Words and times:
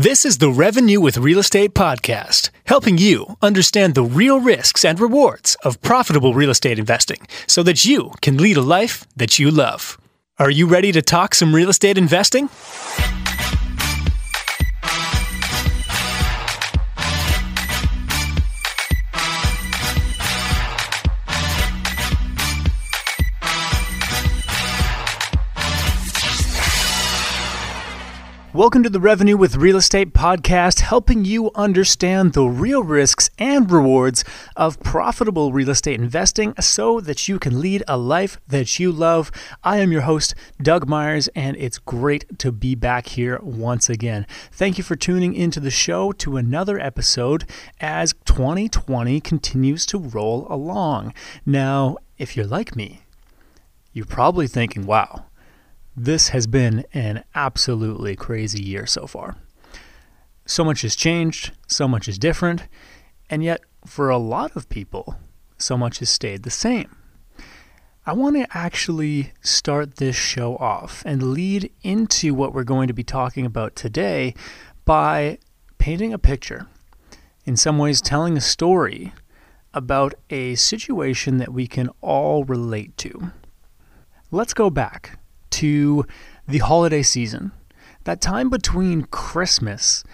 This 0.00 0.24
is 0.24 0.38
the 0.38 0.48
Revenue 0.48 0.98
with 0.98 1.18
Real 1.18 1.40
Estate 1.40 1.74
podcast, 1.74 2.48
helping 2.64 2.96
you 2.96 3.36
understand 3.42 3.94
the 3.94 4.02
real 4.02 4.40
risks 4.40 4.82
and 4.82 4.98
rewards 4.98 5.58
of 5.62 5.82
profitable 5.82 6.32
real 6.32 6.48
estate 6.48 6.78
investing 6.78 7.18
so 7.46 7.62
that 7.64 7.84
you 7.84 8.10
can 8.22 8.38
lead 8.38 8.56
a 8.56 8.62
life 8.62 9.06
that 9.14 9.38
you 9.38 9.50
love. 9.50 9.98
Are 10.38 10.48
you 10.48 10.66
ready 10.66 10.90
to 10.92 11.02
talk 11.02 11.34
some 11.34 11.54
real 11.54 11.68
estate 11.68 11.98
investing? 11.98 12.48
Welcome 28.60 28.82
to 28.82 28.90
the 28.90 29.00
Revenue 29.00 29.38
with 29.38 29.56
Real 29.56 29.78
Estate 29.78 30.12
podcast, 30.12 30.80
helping 30.80 31.24
you 31.24 31.50
understand 31.54 32.34
the 32.34 32.44
real 32.44 32.82
risks 32.82 33.30
and 33.38 33.70
rewards 33.70 34.22
of 34.54 34.78
profitable 34.80 35.50
real 35.50 35.70
estate 35.70 35.98
investing 35.98 36.52
so 36.60 37.00
that 37.00 37.26
you 37.26 37.38
can 37.38 37.58
lead 37.58 37.82
a 37.88 37.96
life 37.96 38.38
that 38.46 38.78
you 38.78 38.92
love. 38.92 39.32
I 39.64 39.78
am 39.78 39.92
your 39.92 40.02
host, 40.02 40.34
Doug 40.60 40.86
Myers, 40.86 41.28
and 41.28 41.56
it's 41.56 41.78
great 41.78 42.38
to 42.40 42.52
be 42.52 42.74
back 42.74 43.06
here 43.06 43.38
once 43.42 43.88
again. 43.88 44.26
Thank 44.52 44.76
you 44.76 44.84
for 44.84 44.94
tuning 44.94 45.32
into 45.32 45.58
the 45.58 45.70
show 45.70 46.12
to 46.12 46.36
another 46.36 46.78
episode 46.78 47.48
as 47.80 48.12
2020 48.26 49.22
continues 49.22 49.86
to 49.86 49.98
roll 49.98 50.46
along. 50.50 51.14
Now, 51.46 51.96
if 52.18 52.36
you're 52.36 52.44
like 52.44 52.76
me, 52.76 53.04
you're 53.94 54.04
probably 54.04 54.46
thinking, 54.46 54.84
wow, 54.84 55.24
this 56.04 56.30
has 56.30 56.46
been 56.46 56.82
an 56.94 57.22
absolutely 57.34 58.16
crazy 58.16 58.62
year 58.62 58.86
so 58.86 59.06
far. 59.06 59.36
So 60.46 60.64
much 60.64 60.80
has 60.80 60.96
changed, 60.96 61.52
so 61.66 61.86
much 61.86 62.08
is 62.08 62.18
different, 62.18 62.66
and 63.28 63.44
yet 63.44 63.60
for 63.84 64.08
a 64.08 64.16
lot 64.16 64.56
of 64.56 64.70
people, 64.70 65.16
so 65.58 65.76
much 65.76 65.98
has 65.98 66.08
stayed 66.08 66.42
the 66.42 66.50
same. 66.50 66.96
I 68.06 68.14
want 68.14 68.36
to 68.36 68.56
actually 68.56 69.32
start 69.42 69.96
this 69.96 70.16
show 70.16 70.56
off 70.56 71.02
and 71.04 71.34
lead 71.34 71.70
into 71.82 72.32
what 72.32 72.54
we're 72.54 72.64
going 72.64 72.88
to 72.88 72.94
be 72.94 73.04
talking 73.04 73.44
about 73.44 73.76
today 73.76 74.34
by 74.86 75.38
painting 75.76 76.14
a 76.14 76.18
picture, 76.18 76.66
in 77.44 77.58
some 77.58 77.76
ways, 77.76 78.00
telling 78.00 78.38
a 78.38 78.40
story 78.40 79.12
about 79.74 80.14
a 80.30 80.54
situation 80.54 81.36
that 81.36 81.52
we 81.52 81.66
can 81.66 81.90
all 82.00 82.44
relate 82.44 82.96
to. 82.96 83.32
Let's 84.30 84.54
go 84.54 84.70
back 84.70 85.19
to 85.50 86.04
the 86.46 86.58
holiday 86.58 87.02
season, 87.02 87.52
that 88.04 88.20
time 88.20 88.50
between 88.50 89.02
Christmas 89.04 90.04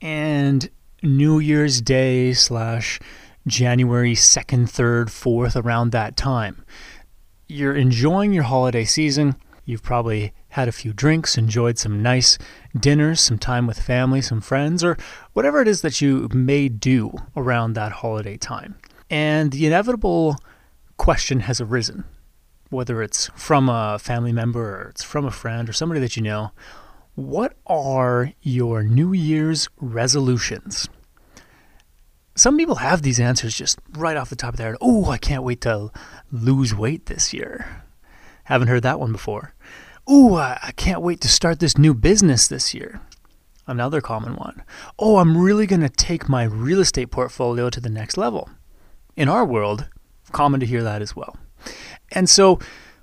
and 0.00 0.68
New 1.02 1.38
Year's 1.38 1.80
Day 1.80 2.32
slash 2.32 3.00
January 3.46 4.14
2nd, 4.14 4.70
3rd, 4.70 5.06
4th, 5.06 5.62
around 5.62 5.90
that 5.90 6.16
time. 6.16 6.64
You're 7.48 7.76
enjoying 7.76 8.32
your 8.32 8.44
holiday 8.44 8.84
season. 8.84 9.36
You've 9.64 9.82
probably 9.82 10.32
had 10.50 10.68
a 10.68 10.72
few 10.72 10.92
drinks, 10.92 11.38
enjoyed 11.38 11.78
some 11.78 12.02
nice 12.02 12.38
dinners, 12.78 13.20
some 13.20 13.38
time 13.38 13.66
with 13.66 13.80
family, 13.80 14.20
some 14.20 14.40
friends, 14.40 14.84
or 14.84 14.96
whatever 15.32 15.60
it 15.62 15.68
is 15.68 15.82
that 15.82 16.00
you 16.00 16.28
may 16.32 16.68
do 16.68 17.12
around 17.36 17.72
that 17.72 17.92
holiday 17.92 18.36
time. 18.36 18.76
And 19.08 19.52
the 19.52 19.66
inevitable 19.66 20.36
question 20.96 21.40
has 21.40 21.60
arisen 21.60 22.04
whether 22.70 23.02
it's 23.02 23.28
from 23.34 23.68
a 23.68 23.98
family 23.98 24.32
member 24.32 24.76
or 24.76 24.88
it's 24.88 25.02
from 25.02 25.26
a 25.26 25.30
friend 25.30 25.68
or 25.68 25.72
somebody 25.72 26.00
that 26.00 26.16
you 26.16 26.22
know, 26.22 26.52
what 27.14 27.56
are 27.66 28.32
your 28.40 28.82
New 28.82 29.12
Year's 29.12 29.68
resolutions? 29.78 30.88
Some 32.36 32.56
people 32.56 32.76
have 32.76 33.02
these 33.02 33.20
answers 33.20 33.54
just 33.54 33.78
right 33.90 34.16
off 34.16 34.30
the 34.30 34.36
top 34.36 34.54
of 34.54 34.56
their 34.56 34.68
head. 34.68 34.78
Oh, 34.80 35.10
I 35.10 35.18
can't 35.18 35.42
wait 35.42 35.60
to 35.62 35.90
lose 36.32 36.74
weight 36.74 37.06
this 37.06 37.34
year. 37.34 37.84
Haven't 38.44 38.68
heard 38.68 38.84
that 38.84 39.00
one 39.00 39.12
before. 39.12 39.54
Oh, 40.06 40.36
I 40.36 40.72
can't 40.76 41.02
wait 41.02 41.20
to 41.20 41.28
start 41.28 41.60
this 41.60 41.76
new 41.76 41.92
business 41.92 42.48
this 42.48 42.72
year. 42.72 43.00
Another 43.66 44.00
common 44.00 44.36
one. 44.36 44.62
Oh, 44.98 45.18
I'm 45.18 45.36
really 45.36 45.66
going 45.66 45.82
to 45.82 45.88
take 45.88 46.28
my 46.28 46.44
real 46.44 46.80
estate 46.80 47.10
portfolio 47.10 47.68
to 47.68 47.80
the 47.80 47.90
next 47.90 48.16
level. 48.16 48.48
In 49.16 49.28
our 49.28 49.44
world, 49.44 49.88
common 50.32 50.60
to 50.60 50.66
hear 50.66 50.82
that 50.82 51.02
as 51.02 51.14
well. 51.14 51.36
And 52.10 52.28
so 52.28 52.58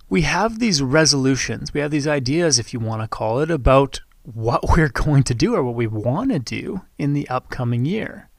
we 0.09 0.21
have 0.21 0.59
these 0.59 0.81
resolutions, 0.81 1.73
we 1.73 1.81
have 1.81 1.91
these 1.91 2.07
ideas, 2.07 2.59
if 2.59 2.73
you 2.73 2.79
want 2.79 3.01
to 3.01 3.07
call 3.07 3.39
it, 3.39 3.51
about 3.51 3.99
what 4.23 4.69
we're 4.77 4.89
going 4.89 5.23
to 5.23 5.33
do 5.33 5.55
or 5.55 5.63
what 5.63 5.75
we 5.75 5.87
want 5.87 6.31
to 6.31 6.39
do 6.39 6.81
in 6.97 7.13
the 7.13 7.27
upcoming 7.29 7.85
year. 7.85 8.29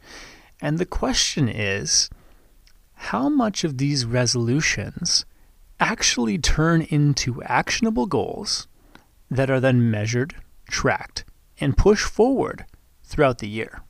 And 0.61 0.78
the 0.78 0.87
question 0.87 1.49
is 1.49 2.11
how 2.95 3.28
much 3.28 3.65
of 3.65 3.78
these 3.78 4.05
resolutions 4.05 5.25
actually 5.78 6.39
turn 6.39 6.83
into 6.83 7.43
actionable 7.45 8.07
goals 8.07 8.67
that 9.31 9.51
are 9.51 9.61
then 9.61 9.91
measured, 9.91 10.34
tracked, 10.69 11.25
and 11.61 11.77
pushed 11.77 12.07
forward 12.07 12.65
throughout 13.05 13.39
the 13.39 13.49
year? 13.49 13.83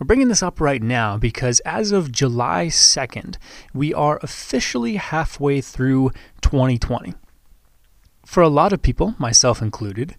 We're 0.00 0.06
bringing 0.06 0.28
this 0.28 0.42
up 0.42 0.62
right 0.62 0.82
now 0.82 1.18
because 1.18 1.60
as 1.60 1.92
of 1.92 2.10
July 2.10 2.68
2nd, 2.68 3.36
we 3.74 3.92
are 3.92 4.18
officially 4.22 4.96
halfway 4.96 5.60
through 5.60 6.12
2020. 6.40 7.12
For 8.24 8.42
a 8.42 8.48
lot 8.48 8.72
of 8.72 8.80
people, 8.80 9.14
myself 9.18 9.60
included, 9.60 10.16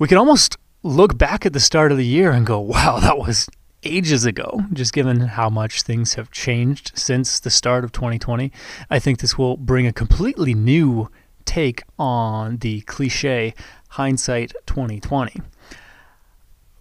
we 0.00 0.08
can 0.08 0.18
almost 0.18 0.56
look 0.82 1.16
back 1.16 1.46
at 1.46 1.52
the 1.52 1.60
start 1.60 1.92
of 1.92 1.98
the 1.98 2.04
year 2.04 2.32
and 2.32 2.44
go, 2.44 2.58
wow, 2.58 2.98
that 2.98 3.18
was 3.18 3.48
ages 3.84 4.24
ago, 4.24 4.62
just 4.72 4.92
given 4.92 5.20
how 5.20 5.48
much 5.48 5.82
things 5.82 6.14
have 6.14 6.32
changed 6.32 6.90
since 6.96 7.38
the 7.38 7.50
start 7.50 7.84
of 7.84 7.92
2020. 7.92 8.50
I 8.90 8.98
think 8.98 9.20
this 9.20 9.38
will 9.38 9.58
bring 9.58 9.86
a 9.86 9.92
completely 9.92 10.54
new 10.54 11.08
take 11.44 11.84
on 12.00 12.56
the 12.56 12.80
cliche 12.80 13.54
hindsight 13.90 14.54
2020. 14.66 15.40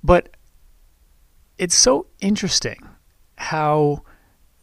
But 0.04 0.30
it's 1.60 1.76
so 1.76 2.08
interesting 2.22 2.80
how 3.36 4.02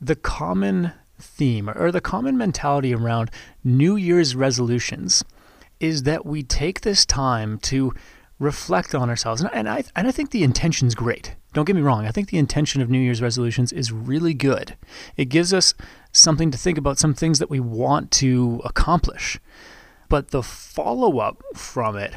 the 0.00 0.16
common 0.16 0.92
theme 1.18 1.68
or 1.68 1.92
the 1.92 2.00
common 2.00 2.36
mentality 2.38 2.94
around 2.94 3.30
New 3.62 3.96
Year's 3.96 4.34
resolutions 4.34 5.22
is 5.78 6.04
that 6.04 6.24
we 6.24 6.42
take 6.42 6.80
this 6.80 7.04
time 7.04 7.58
to 7.58 7.92
reflect 8.38 8.94
on 8.94 9.10
ourselves. 9.10 9.44
And 9.52 9.68
I, 9.68 9.84
and 9.94 10.08
I 10.08 10.10
think 10.10 10.30
the 10.30 10.42
intention's 10.42 10.94
great. 10.94 11.36
Don't 11.52 11.66
get 11.66 11.76
me 11.76 11.82
wrong. 11.82 12.06
I 12.06 12.10
think 12.10 12.30
the 12.30 12.38
intention 12.38 12.80
of 12.80 12.88
New 12.88 12.98
Year's 12.98 13.22
resolutions 13.22 13.72
is 13.72 13.92
really 13.92 14.34
good. 14.34 14.74
It 15.18 15.26
gives 15.26 15.52
us 15.52 15.74
something 16.12 16.50
to 16.50 16.58
think 16.58 16.78
about, 16.78 16.98
some 16.98 17.14
things 17.14 17.38
that 17.38 17.50
we 17.50 17.60
want 17.60 18.10
to 18.12 18.62
accomplish. 18.64 19.38
But 20.08 20.30
the 20.30 20.42
follow 20.42 21.18
up 21.18 21.42
from 21.54 21.96
it, 21.96 22.14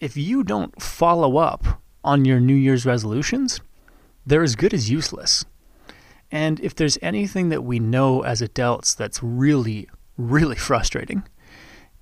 if 0.00 0.16
you 0.16 0.42
don't 0.42 0.80
follow 0.82 1.36
up 1.36 1.80
on 2.02 2.24
your 2.24 2.40
New 2.40 2.54
Year's 2.54 2.86
resolutions, 2.86 3.60
they're 4.28 4.42
as 4.42 4.56
good 4.56 4.74
as 4.74 4.90
useless. 4.90 5.44
And 6.30 6.60
if 6.60 6.74
there's 6.74 6.98
anything 7.00 7.48
that 7.48 7.64
we 7.64 7.78
know 7.78 8.22
as 8.22 8.42
adults 8.42 8.94
that's 8.94 9.22
really, 9.22 9.88
really 10.16 10.56
frustrating, 10.68 11.24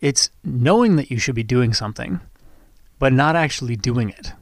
it's 0.01 0.31
knowing 0.45 0.97
that 0.97 1.11
you 1.11 1.19
should 1.19 1.35
be 1.35 1.45
doing 1.45 1.73
something, 1.73 2.21
but 2.99 3.13
not 3.13 3.37
actually 3.37 3.77
doing 3.77 4.11
it. 4.11 4.33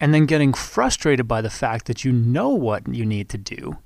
And 0.00 0.12
then 0.12 0.26
getting 0.26 0.52
frustrated 0.52 1.28
by 1.28 1.40
the 1.40 1.50
fact 1.50 1.86
that 1.86 2.04
you 2.04 2.10
know 2.10 2.48
what 2.48 2.92
you 2.92 3.06
need 3.06 3.28
to 3.30 3.38
do, 3.38 3.78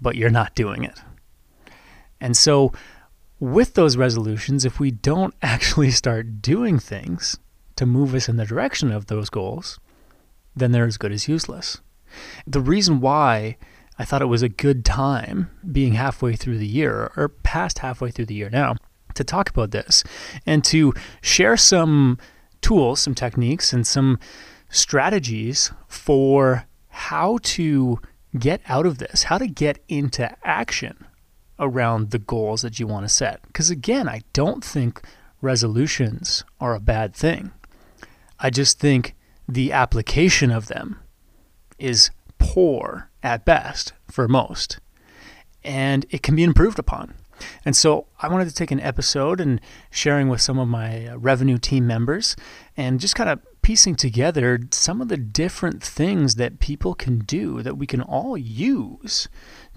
but 0.00 0.16
you're 0.16 0.28
not 0.28 0.56
doing 0.56 0.82
it. 0.82 0.98
And 2.20 2.36
so, 2.36 2.72
with 3.38 3.74
those 3.74 3.96
resolutions, 3.96 4.64
if 4.64 4.80
we 4.80 4.90
don't 4.90 5.34
actually 5.42 5.92
start 5.92 6.42
doing 6.42 6.80
things 6.80 7.38
to 7.76 7.86
move 7.86 8.14
us 8.14 8.28
in 8.28 8.36
the 8.36 8.44
direction 8.44 8.90
of 8.90 9.06
those 9.06 9.30
goals, 9.30 9.78
then 10.56 10.72
they're 10.72 10.84
as 10.84 10.98
good 10.98 11.12
as 11.12 11.28
useless. 11.28 11.80
The 12.46 12.60
reason 12.60 13.00
why 13.00 13.56
I 13.98 14.04
thought 14.04 14.22
it 14.22 14.26
was 14.26 14.42
a 14.42 14.48
good 14.48 14.84
time 14.84 15.50
being 15.70 15.94
halfway 15.94 16.34
through 16.34 16.58
the 16.58 16.66
year 16.66 17.12
or 17.16 17.28
past 17.28 17.80
halfway 17.80 18.10
through 18.10 18.26
the 18.26 18.34
year 18.34 18.50
now 18.50 18.76
to 19.14 19.24
talk 19.24 19.50
about 19.50 19.70
this 19.70 20.02
and 20.46 20.64
to 20.64 20.94
share 21.20 21.56
some 21.56 22.18
tools, 22.60 23.00
some 23.00 23.14
techniques, 23.14 23.72
and 23.72 23.86
some 23.86 24.18
strategies 24.70 25.70
for 25.88 26.66
how 26.88 27.38
to 27.42 27.98
get 28.38 28.60
out 28.68 28.86
of 28.86 28.98
this, 28.98 29.24
how 29.24 29.38
to 29.38 29.46
get 29.46 29.78
into 29.88 30.34
action 30.42 31.04
around 31.58 32.10
the 32.10 32.18
goals 32.18 32.62
that 32.62 32.80
you 32.80 32.86
want 32.86 33.06
to 33.06 33.12
set. 33.12 33.42
Because 33.46 33.70
again, 33.70 34.08
I 34.08 34.22
don't 34.32 34.64
think 34.64 35.02
resolutions 35.40 36.44
are 36.60 36.74
a 36.74 36.80
bad 36.80 37.14
thing. 37.14 37.52
I 38.40 38.50
just 38.50 38.78
think 38.78 39.14
the 39.48 39.72
application 39.72 40.50
of 40.50 40.68
them 40.68 40.98
is 41.82 42.10
poor 42.38 43.10
at 43.22 43.44
best 43.44 43.92
for 44.10 44.28
most, 44.28 44.78
and 45.64 46.06
it 46.10 46.22
can 46.22 46.36
be 46.36 46.42
improved 46.42 46.78
upon. 46.78 47.14
And 47.64 47.76
so 47.76 48.06
I 48.20 48.28
wanted 48.28 48.48
to 48.48 48.54
take 48.54 48.70
an 48.70 48.80
episode 48.80 49.40
and 49.40 49.60
sharing 49.90 50.28
with 50.28 50.40
some 50.40 50.58
of 50.58 50.68
my 50.68 51.06
uh, 51.06 51.16
revenue 51.16 51.58
team 51.58 51.86
members 51.86 52.36
and 52.76 53.00
just 53.00 53.16
kind 53.16 53.28
of 53.28 53.40
piecing 53.62 53.96
together 53.96 54.60
some 54.70 55.00
of 55.00 55.08
the 55.08 55.16
different 55.16 55.82
things 55.82 56.36
that 56.36 56.60
people 56.60 56.94
can 56.94 57.20
do 57.20 57.62
that 57.62 57.76
we 57.76 57.86
can 57.86 58.00
all 58.00 58.36
use 58.36 59.28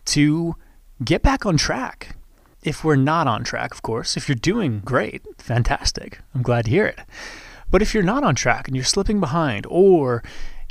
to 0.05 0.55
get 1.03 1.21
back 1.21 1.45
on 1.45 1.57
track. 1.57 2.15
If 2.63 2.83
we're 2.83 2.95
not 2.95 3.27
on 3.27 3.43
track, 3.43 3.73
of 3.73 3.83
course, 3.83 4.17
if 4.17 4.27
you're 4.27 4.35
doing 4.35 4.81
great, 4.83 5.21
fantastic. 5.37 6.19
I'm 6.33 6.41
glad 6.41 6.65
to 6.65 6.71
hear 6.71 6.85
it. 6.87 6.99
But 7.69 7.81
if 7.81 7.93
you're 7.93 8.03
not 8.03 8.23
on 8.23 8.35
track 8.35 8.67
and 8.67 8.75
you're 8.75 8.85
slipping 8.85 9.19
behind, 9.19 9.65
or 9.69 10.23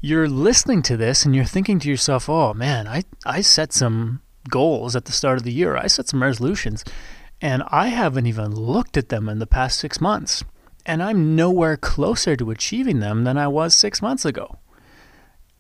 you're 0.05 0.29
listening 0.29 0.83
to 0.83 0.99
this 0.99 1.25
and 1.25 1.35
you're 1.35 1.47
thinking 1.47 1.79
to 1.79 1.89
yourself, 1.89 2.29
oh 2.29 2.53
man, 2.53 2.87
I, 2.87 3.05
I 3.25 3.41
set 3.41 3.73
some 3.73 4.21
goals 4.51 4.95
at 4.95 5.07
the 5.07 5.13
start 5.13 5.39
of 5.39 5.45
the 5.45 5.53
year, 5.53 5.77
I 5.77 5.87
set 5.87 6.09
some 6.09 6.23
resolutions, 6.23 6.85
and 7.41 7.63
I 7.69 7.89
haven't 7.89 8.27
even 8.27 8.55
looked 8.55 8.99
at 8.99 9.09
them 9.09 9.31
in 9.31 9.39
the 9.39 9.47
past 9.47 9.79
six 9.79 10.03
months 10.03 10.45
and 10.87 11.03
I'm 11.03 11.35
nowhere 11.35 11.79
closer 11.79 12.37
to 12.37 12.51
achieving 12.51 13.01
them 13.01 13.25
than 13.25 13.39
I 13.39 13.49
was 13.49 13.75
six 13.75 14.03
months 14.03 14.25
ago. 14.25 14.59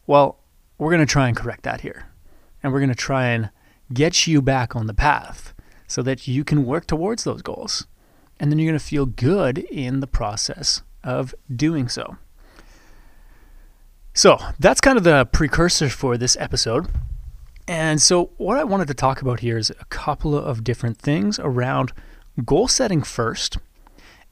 Well, 0.06 0.38
we're 0.76 0.90
going 0.90 1.06
to 1.06 1.10
try 1.10 1.28
and 1.28 1.36
correct 1.36 1.62
that 1.62 1.80
here. 1.80 2.10
And 2.62 2.72
we're 2.72 2.80
going 2.80 2.90
to 2.90 2.94
try 2.94 3.28
and 3.28 3.50
get 3.92 4.26
you 4.26 4.42
back 4.42 4.76
on 4.76 4.86
the 4.86 4.94
path 4.94 5.54
so 5.86 6.02
that 6.02 6.28
you 6.28 6.44
can 6.44 6.66
work 6.66 6.86
towards 6.86 7.24
those 7.24 7.40
goals. 7.40 7.86
And 8.38 8.50
then 8.50 8.58
you're 8.58 8.70
going 8.70 8.78
to 8.78 8.84
feel 8.84 9.06
good 9.06 9.58
in 9.58 10.00
the 10.00 10.06
process 10.06 10.82
of 11.02 11.34
doing 11.54 11.88
so. 11.88 12.18
So 14.16 14.38
that's 14.60 14.80
kind 14.80 14.96
of 14.96 15.02
the 15.02 15.26
precursor 15.26 15.88
for 15.88 16.16
this 16.16 16.36
episode. 16.38 16.86
And 17.66 18.00
so, 18.00 18.30
what 18.36 18.56
I 18.58 18.64
wanted 18.64 18.86
to 18.88 18.94
talk 18.94 19.20
about 19.20 19.40
here 19.40 19.58
is 19.58 19.70
a 19.70 19.84
couple 19.86 20.38
of 20.38 20.62
different 20.62 20.98
things 20.98 21.40
around 21.40 21.92
goal 22.44 22.68
setting 22.68 23.02
first 23.02 23.58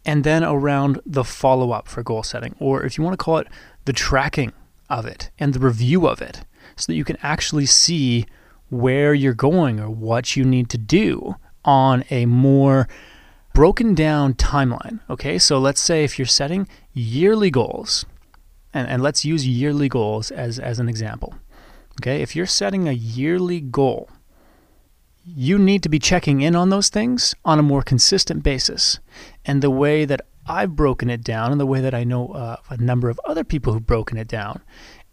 and 0.04 0.22
then 0.22 0.44
around 0.44 1.00
the 1.04 1.24
follow 1.24 1.72
up 1.72 1.88
for 1.88 2.02
goal 2.04 2.22
setting, 2.22 2.54
or 2.60 2.84
if 2.84 2.96
you 2.96 3.02
want 3.02 3.18
to 3.18 3.24
call 3.24 3.38
it 3.38 3.48
the 3.84 3.92
tracking 3.92 4.52
of 4.88 5.04
it 5.04 5.30
and 5.38 5.52
the 5.52 5.58
review 5.58 6.06
of 6.06 6.22
it, 6.22 6.44
so 6.76 6.92
that 6.92 6.96
you 6.96 7.04
can 7.04 7.16
actually 7.22 7.66
see 7.66 8.26
where 8.70 9.14
you're 9.14 9.34
going 9.34 9.80
or 9.80 9.90
what 9.90 10.36
you 10.36 10.44
need 10.44 10.68
to 10.70 10.78
do 10.78 11.34
on 11.64 12.04
a 12.10 12.26
more 12.26 12.86
broken 13.52 13.94
down 13.94 14.34
timeline. 14.34 15.00
Okay, 15.10 15.38
so 15.38 15.58
let's 15.58 15.80
say 15.80 16.04
if 16.04 16.18
you're 16.18 16.26
setting 16.26 16.68
yearly 16.92 17.50
goals, 17.50 18.04
and, 18.72 18.88
and 18.88 19.02
let's 19.02 19.24
use 19.24 19.46
yearly 19.46 19.88
goals 19.88 20.30
as, 20.30 20.58
as 20.58 20.78
an 20.78 20.88
example. 20.88 21.34
Okay, 22.00 22.22
if 22.22 22.34
you're 22.34 22.46
setting 22.46 22.88
a 22.88 22.92
yearly 22.92 23.60
goal, 23.60 24.08
you 25.24 25.58
need 25.58 25.82
to 25.82 25.88
be 25.88 25.98
checking 25.98 26.40
in 26.40 26.56
on 26.56 26.70
those 26.70 26.88
things 26.88 27.34
on 27.44 27.58
a 27.58 27.62
more 27.62 27.82
consistent 27.82 28.42
basis. 28.42 28.98
And 29.44 29.62
the 29.62 29.70
way 29.70 30.04
that 30.04 30.22
I've 30.46 30.74
broken 30.74 31.10
it 31.10 31.22
down, 31.22 31.52
and 31.52 31.60
the 31.60 31.66
way 31.66 31.80
that 31.80 31.94
I 31.94 32.04
know 32.04 32.28
uh, 32.28 32.56
a 32.70 32.76
number 32.76 33.08
of 33.08 33.20
other 33.24 33.44
people 33.44 33.72
who've 33.72 33.86
broken 33.86 34.16
it 34.18 34.26
down, 34.26 34.62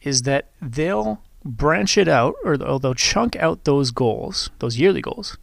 is 0.02 0.24
that 0.24 0.50
they'll 0.62 1.22
branch 1.46 1.98
it 1.98 2.08
out 2.08 2.36
or 2.44 2.58
they'll 2.58 2.94
chunk 2.94 3.36
out 3.36 3.66
those 3.66 3.92
goals, 3.92 4.50
those 4.60 4.78
yearly 4.78 5.02
goals, 5.02 5.38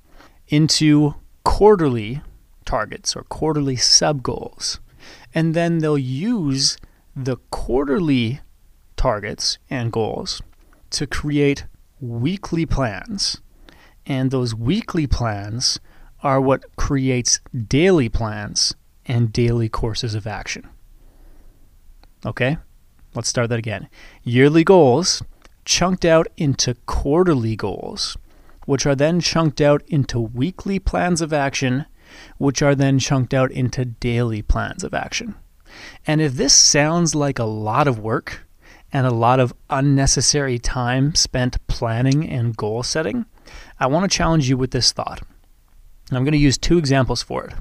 into 0.48 1.14
quarterly 1.44 2.22
targets 2.64 3.14
or 3.14 3.22
quarterly 3.24 3.76
sub 3.76 4.22
goals. 4.22 4.80
And 5.34 5.54
then 5.54 5.78
they'll 5.78 5.98
use 5.98 6.76
the 7.16 7.38
quarterly 7.50 8.40
targets 8.96 9.56
and 9.70 9.90
goals 9.90 10.42
to 10.90 11.06
create 11.06 11.64
weekly 11.98 12.66
plans 12.66 13.40
and 14.06 14.30
those 14.30 14.54
weekly 14.54 15.06
plans 15.06 15.80
are 16.22 16.40
what 16.40 16.76
creates 16.76 17.40
daily 17.68 18.10
plans 18.10 18.74
and 19.06 19.32
daily 19.32 19.68
courses 19.68 20.14
of 20.14 20.26
action. 20.26 20.68
Okay? 22.24 22.58
Let's 23.14 23.28
start 23.28 23.48
that 23.48 23.58
again. 23.58 23.88
Yearly 24.22 24.62
goals 24.62 25.22
chunked 25.64 26.04
out 26.04 26.28
into 26.36 26.74
quarterly 26.86 27.56
goals, 27.56 28.16
which 28.66 28.84
are 28.86 28.94
then 28.94 29.20
chunked 29.20 29.60
out 29.60 29.82
into 29.88 30.20
weekly 30.20 30.78
plans 30.78 31.20
of 31.20 31.32
action, 31.32 31.86
which 32.36 32.62
are 32.62 32.74
then 32.74 32.98
chunked 32.98 33.32
out 33.32 33.50
into 33.50 33.84
daily 33.84 34.42
plans 34.42 34.84
of 34.84 34.92
action. 34.92 35.34
And 36.06 36.20
if 36.20 36.34
this 36.34 36.54
sounds 36.54 37.14
like 37.14 37.38
a 37.38 37.44
lot 37.44 37.88
of 37.88 37.98
work 37.98 38.46
and 38.92 39.06
a 39.06 39.14
lot 39.14 39.40
of 39.40 39.52
unnecessary 39.70 40.58
time 40.58 41.14
spent 41.14 41.64
planning 41.66 42.28
and 42.28 42.56
goal 42.56 42.82
setting, 42.82 43.26
I 43.78 43.86
want 43.86 44.10
to 44.10 44.16
challenge 44.16 44.48
you 44.48 44.56
with 44.56 44.70
this 44.70 44.92
thought. 44.92 45.22
I'm 46.12 46.24
going 46.24 46.32
to 46.32 46.38
use 46.38 46.56
two 46.56 46.78
examples 46.78 47.22
for 47.22 47.44
it. 47.44 47.54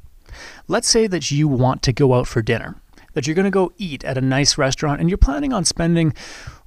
Let's 0.68 0.88
say 0.88 1.08
that 1.08 1.32
you 1.32 1.48
want 1.48 1.82
to 1.84 1.94
go 1.94 2.14
out 2.14 2.28
for 2.28 2.42
dinner, 2.42 2.76
that 3.14 3.26
you're 3.26 3.36
going 3.36 3.46
to 3.46 3.52
go 3.52 3.74
eat 3.78 4.04
at 4.04 4.18
a 4.18 4.22
nice 4.22 4.58
restaurant, 4.58 5.00
and 5.00 5.10
you're 5.10 5.18
planning 5.18 5.54
on 5.54 5.66
spending 5.66 6.14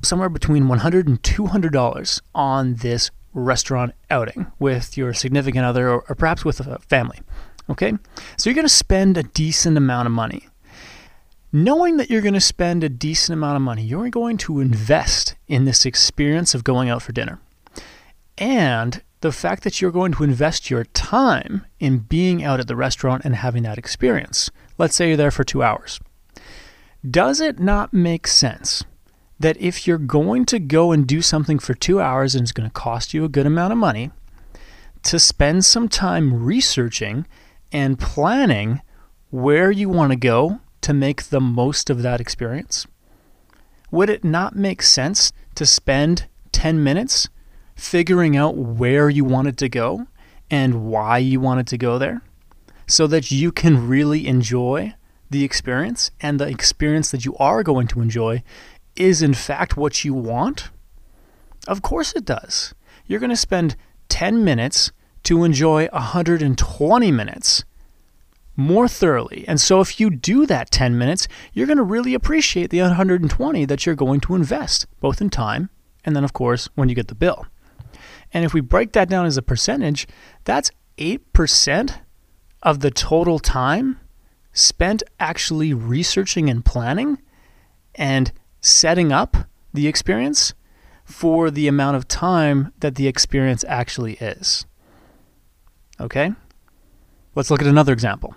somewhere 0.02 0.28
between 0.28 0.64
$100 0.64 1.06
and 1.06 1.22
$200 1.22 2.20
on 2.34 2.74
this 2.76 3.10
restaurant 3.34 3.94
outing 4.10 4.50
with 4.58 4.96
your 4.96 5.12
significant 5.14 5.64
other 5.64 5.90
or, 5.90 6.02
perhaps 6.16 6.44
with 6.44 6.60
a 6.60 6.78
family. 6.80 7.20
Okay? 7.70 7.92
So 8.36 8.48
you're 8.48 8.54
going 8.54 8.64
to 8.64 8.68
spend 8.68 9.16
a 9.16 9.22
decent 9.22 9.76
amount 9.76 10.06
of 10.06 10.12
money. 10.12 10.48
Knowing 11.50 11.96
that 11.96 12.10
you're 12.10 12.20
going 12.20 12.34
to 12.34 12.40
spend 12.40 12.84
a 12.84 12.90
decent 12.90 13.32
amount 13.32 13.56
of 13.56 13.62
money, 13.62 13.82
you're 13.82 14.10
going 14.10 14.36
to 14.36 14.60
invest 14.60 15.34
in 15.46 15.64
this 15.64 15.86
experience 15.86 16.54
of 16.54 16.62
going 16.62 16.90
out 16.90 17.00
for 17.00 17.12
dinner. 17.12 17.40
And 18.36 19.02
the 19.20 19.32
fact 19.32 19.64
that 19.64 19.80
you're 19.80 19.90
going 19.90 20.12
to 20.12 20.24
invest 20.24 20.68
your 20.68 20.84
time 20.84 21.64
in 21.80 22.00
being 22.00 22.44
out 22.44 22.60
at 22.60 22.68
the 22.68 22.76
restaurant 22.76 23.24
and 23.24 23.34
having 23.34 23.62
that 23.62 23.78
experience. 23.78 24.50
Let's 24.76 24.94
say 24.94 25.08
you're 25.08 25.16
there 25.16 25.30
for 25.30 25.42
two 25.42 25.62
hours. 25.62 25.98
Does 27.08 27.40
it 27.40 27.58
not 27.58 27.94
make 27.94 28.26
sense 28.26 28.84
that 29.40 29.56
if 29.56 29.86
you're 29.86 29.98
going 29.98 30.44
to 30.46 30.58
go 30.58 30.92
and 30.92 31.06
do 31.06 31.22
something 31.22 31.58
for 31.58 31.72
two 31.72 32.00
hours 32.00 32.34
and 32.34 32.42
it's 32.42 32.52
going 32.52 32.68
to 32.68 32.72
cost 32.72 33.14
you 33.14 33.24
a 33.24 33.28
good 33.28 33.46
amount 33.46 33.72
of 33.72 33.78
money, 33.78 34.10
to 35.04 35.18
spend 35.18 35.64
some 35.64 35.88
time 35.88 36.44
researching 36.44 37.26
and 37.72 37.98
planning 37.98 38.82
where 39.30 39.70
you 39.70 39.88
want 39.88 40.10
to 40.10 40.16
go 40.16 40.60
to 40.82 40.94
make 40.94 41.24
the 41.24 41.40
most 41.40 41.90
of 41.90 42.02
that 42.02 42.20
experience? 42.20 42.86
Would 43.90 44.10
it 44.10 44.24
not 44.24 44.54
make 44.54 44.82
sense 44.82 45.32
to 45.54 45.64
spend 45.64 46.26
10 46.52 46.82
minutes 46.82 47.28
figuring 47.74 48.36
out 48.36 48.56
where 48.56 49.08
you 49.08 49.24
wanted 49.24 49.56
to 49.58 49.68
go 49.68 50.06
and 50.50 50.86
why 50.86 51.18
you 51.18 51.40
wanted 51.40 51.66
to 51.68 51.78
go 51.78 51.98
there 51.98 52.22
so 52.86 53.06
that 53.06 53.30
you 53.30 53.52
can 53.52 53.88
really 53.88 54.26
enjoy 54.26 54.94
the 55.30 55.44
experience 55.44 56.10
and 56.20 56.40
the 56.40 56.48
experience 56.48 57.10
that 57.10 57.24
you 57.24 57.36
are 57.36 57.62
going 57.62 57.86
to 57.86 58.00
enjoy 58.00 58.42
is 58.96 59.22
in 59.22 59.34
fact 59.34 59.76
what 59.76 60.04
you 60.04 60.14
want? 60.14 60.70
Of 61.66 61.82
course 61.82 62.12
it 62.14 62.24
does. 62.24 62.74
You're 63.06 63.20
going 63.20 63.30
to 63.30 63.36
spend 63.36 63.76
10 64.08 64.44
minutes 64.44 64.90
to 65.24 65.44
enjoy 65.44 65.86
120 65.88 67.12
minutes 67.12 67.64
more 68.58 68.88
thoroughly. 68.88 69.44
And 69.46 69.60
so 69.60 69.80
if 69.80 70.00
you 70.00 70.10
do 70.10 70.44
that 70.44 70.70
10 70.70 70.98
minutes, 70.98 71.28
you're 71.54 71.66
going 71.66 71.78
to 71.78 71.82
really 71.84 72.12
appreciate 72.12 72.70
the 72.70 72.80
120 72.80 73.64
that 73.64 73.86
you're 73.86 73.94
going 73.94 74.20
to 74.20 74.34
invest, 74.34 74.86
both 75.00 75.20
in 75.20 75.30
time 75.30 75.70
and 76.04 76.16
then, 76.16 76.24
of 76.24 76.32
course, 76.32 76.68
when 76.74 76.88
you 76.88 76.94
get 76.94 77.08
the 77.08 77.14
bill. 77.14 77.46
And 78.32 78.44
if 78.44 78.52
we 78.52 78.60
break 78.60 78.92
that 78.92 79.08
down 79.08 79.26
as 79.26 79.36
a 79.36 79.42
percentage, 79.42 80.08
that's 80.44 80.70
8% 80.96 82.00
of 82.62 82.80
the 82.80 82.90
total 82.90 83.38
time 83.38 84.00
spent 84.52 85.02
actually 85.20 85.72
researching 85.72 86.50
and 86.50 86.64
planning 86.64 87.18
and 87.94 88.32
setting 88.60 89.12
up 89.12 89.36
the 89.72 89.86
experience 89.86 90.54
for 91.04 91.50
the 91.50 91.68
amount 91.68 91.96
of 91.96 92.08
time 92.08 92.72
that 92.80 92.96
the 92.96 93.06
experience 93.06 93.64
actually 93.68 94.14
is. 94.14 94.66
Okay? 96.00 96.32
Let's 97.34 97.50
look 97.50 97.60
at 97.60 97.68
another 97.68 97.92
example. 97.92 98.34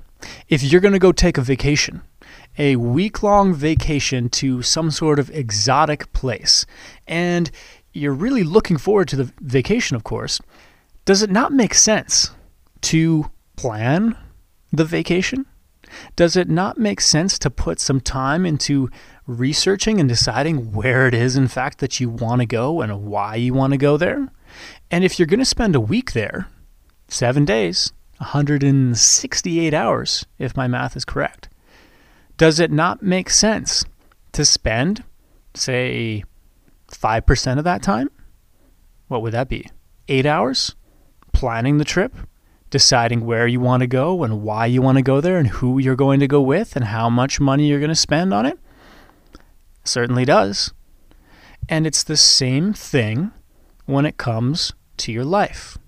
If 0.47 0.63
you're 0.63 0.81
going 0.81 0.93
to 0.93 0.99
go 0.99 1.11
take 1.11 1.37
a 1.37 1.41
vacation, 1.41 2.01
a 2.57 2.75
week 2.75 3.23
long 3.23 3.53
vacation 3.53 4.29
to 4.29 4.61
some 4.61 4.91
sort 4.91 5.19
of 5.19 5.29
exotic 5.31 6.11
place, 6.13 6.65
and 7.07 7.49
you're 7.93 8.13
really 8.13 8.43
looking 8.43 8.77
forward 8.77 9.07
to 9.09 9.15
the 9.15 9.33
vacation, 9.41 9.95
of 9.95 10.03
course, 10.03 10.39
does 11.05 11.21
it 11.21 11.29
not 11.29 11.51
make 11.51 11.73
sense 11.73 12.31
to 12.81 13.31
plan 13.55 14.15
the 14.71 14.85
vacation? 14.85 15.45
Does 16.15 16.37
it 16.37 16.49
not 16.49 16.77
make 16.77 17.01
sense 17.01 17.37
to 17.39 17.49
put 17.49 17.79
some 17.79 17.99
time 17.99 18.45
into 18.45 18.89
researching 19.27 19.99
and 19.99 20.07
deciding 20.07 20.71
where 20.71 21.07
it 21.07 21.13
is, 21.13 21.35
in 21.35 21.47
fact, 21.47 21.79
that 21.79 21.99
you 21.99 22.09
want 22.09 22.41
to 22.41 22.45
go 22.45 22.81
and 22.81 23.05
why 23.05 23.35
you 23.35 23.53
want 23.53 23.71
to 23.71 23.77
go 23.77 23.97
there? 23.97 24.31
And 24.89 25.03
if 25.03 25.19
you're 25.19 25.25
going 25.25 25.39
to 25.39 25.45
spend 25.45 25.75
a 25.75 25.81
week 25.81 26.13
there, 26.13 26.47
seven 27.07 27.45
days, 27.45 27.91
168 28.21 29.73
hours, 29.73 30.25
if 30.37 30.55
my 30.55 30.67
math 30.67 30.95
is 30.95 31.03
correct, 31.03 31.49
does 32.37 32.59
it 32.59 32.71
not 32.71 33.01
make 33.01 33.31
sense 33.31 33.83
to 34.33 34.45
spend, 34.45 35.03
say, 35.55 36.23
5% 36.89 37.57
of 37.57 37.63
that 37.63 37.81
time, 37.81 38.11
what 39.07 39.23
would 39.23 39.33
that 39.33 39.49
be? 39.49 39.67
Eight 40.07 40.27
hours 40.27 40.75
planning 41.33 41.79
the 41.79 41.85
trip, 41.85 42.15
deciding 42.69 43.25
where 43.25 43.47
you 43.47 43.59
want 43.59 43.81
to 43.81 43.87
go 43.87 44.23
and 44.23 44.43
why 44.43 44.67
you 44.67 44.83
want 44.83 44.97
to 44.97 45.01
go 45.01 45.19
there 45.19 45.37
and 45.37 45.47
who 45.47 45.79
you're 45.79 45.95
going 45.95 46.19
to 46.19 46.27
go 46.27 46.41
with 46.41 46.75
and 46.75 46.85
how 46.85 47.09
much 47.09 47.39
money 47.39 47.67
you're 47.67 47.79
going 47.79 47.89
to 47.89 47.95
spend 47.95 48.33
on 48.33 48.45
it? 48.45 48.59
Certainly 49.83 50.25
does. 50.25 50.73
And 51.67 51.87
it's 51.87 52.03
the 52.03 52.17
same 52.17 52.71
thing 52.71 53.31
when 53.85 54.05
it 54.05 54.17
comes 54.17 54.73
to 54.97 55.11
your 55.11 55.25
life. 55.25 55.79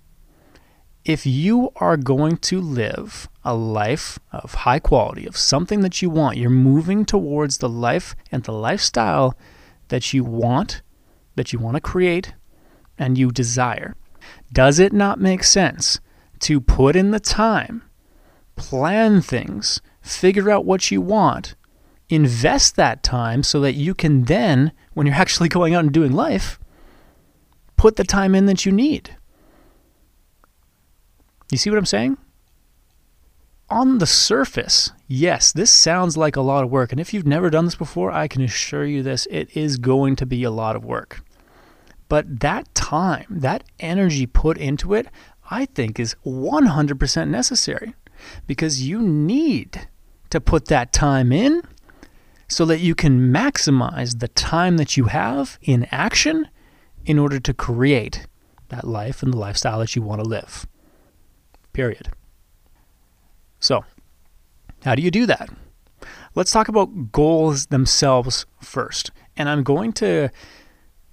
If 1.04 1.26
you 1.26 1.70
are 1.76 1.98
going 1.98 2.38
to 2.38 2.62
live 2.62 3.28
a 3.44 3.54
life 3.54 4.18
of 4.32 4.54
high 4.54 4.78
quality, 4.78 5.26
of 5.26 5.36
something 5.36 5.82
that 5.82 6.00
you 6.00 6.08
want, 6.08 6.38
you're 6.38 6.48
moving 6.48 7.04
towards 7.04 7.58
the 7.58 7.68
life 7.68 8.16
and 8.32 8.42
the 8.42 8.52
lifestyle 8.52 9.36
that 9.88 10.14
you 10.14 10.24
want, 10.24 10.80
that 11.34 11.52
you 11.52 11.58
want 11.58 11.74
to 11.74 11.80
create, 11.82 12.32
and 12.98 13.18
you 13.18 13.30
desire. 13.30 13.96
Does 14.50 14.78
it 14.78 14.94
not 14.94 15.20
make 15.20 15.44
sense 15.44 16.00
to 16.40 16.58
put 16.58 16.96
in 16.96 17.10
the 17.10 17.20
time, 17.20 17.82
plan 18.56 19.20
things, 19.20 19.82
figure 20.00 20.50
out 20.50 20.64
what 20.64 20.90
you 20.90 21.02
want, 21.02 21.54
invest 22.08 22.76
that 22.76 23.02
time 23.02 23.42
so 23.42 23.60
that 23.60 23.74
you 23.74 23.94
can 23.94 24.24
then, 24.24 24.72
when 24.94 25.06
you're 25.06 25.16
actually 25.24 25.50
going 25.50 25.74
out 25.74 25.84
and 25.84 25.92
doing 25.92 26.12
life, 26.12 26.58
put 27.76 27.96
the 27.96 28.04
time 28.04 28.34
in 28.34 28.46
that 28.46 28.64
you 28.64 28.72
need? 28.72 29.18
You 31.50 31.58
see 31.58 31.70
what 31.70 31.78
I'm 31.78 31.86
saying? 31.86 32.18
On 33.70 33.98
the 33.98 34.06
surface, 34.06 34.92
yes, 35.08 35.52
this 35.52 35.70
sounds 35.70 36.16
like 36.16 36.36
a 36.36 36.42
lot 36.42 36.64
of 36.64 36.70
work. 36.70 36.92
And 36.92 37.00
if 37.00 37.14
you've 37.14 37.26
never 37.26 37.50
done 37.50 37.64
this 37.64 37.74
before, 37.74 38.10
I 38.10 38.28
can 38.28 38.42
assure 38.42 38.84
you 38.84 39.02
this, 39.02 39.26
it 39.30 39.56
is 39.56 39.78
going 39.78 40.16
to 40.16 40.26
be 40.26 40.44
a 40.44 40.50
lot 40.50 40.76
of 40.76 40.84
work. 40.84 41.22
But 42.08 42.40
that 42.40 42.72
time, 42.74 43.26
that 43.30 43.64
energy 43.80 44.26
put 44.26 44.58
into 44.58 44.94
it, 44.94 45.08
I 45.50 45.64
think 45.66 45.98
is 45.98 46.14
100% 46.24 47.28
necessary 47.28 47.94
because 48.46 48.86
you 48.86 49.00
need 49.00 49.88
to 50.30 50.40
put 50.40 50.66
that 50.66 50.92
time 50.92 51.32
in 51.32 51.62
so 52.48 52.64
that 52.66 52.80
you 52.80 52.94
can 52.94 53.32
maximize 53.32 54.20
the 54.20 54.28
time 54.28 54.76
that 54.76 54.96
you 54.96 55.06
have 55.06 55.58
in 55.62 55.86
action 55.90 56.48
in 57.04 57.18
order 57.18 57.40
to 57.40 57.54
create 57.54 58.26
that 58.68 58.84
life 58.84 59.22
and 59.22 59.32
the 59.32 59.38
lifestyle 59.38 59.78
that 59.78 59.96
you 59.96 60.02
want 60.02 60.22
to 60.22 60.28
live. 60.28 60.66
Period. 61.74 62.08
So, 63.60 63.84
how 64.84 64.94
do 64.94 65.02
you 65.02 65.10
do 65.10 65.26
that? 65.26 65.50
Let's 66.34 66.50
talk 66.50 66.68
about 66.68 67.12
goals 67.12 67.66
themselves 67.66 68.46
first. 68.60 69.10
And 69.36 69.48
I'm 69.48 69.62
going 69.62 69.92
to 69.94 70.30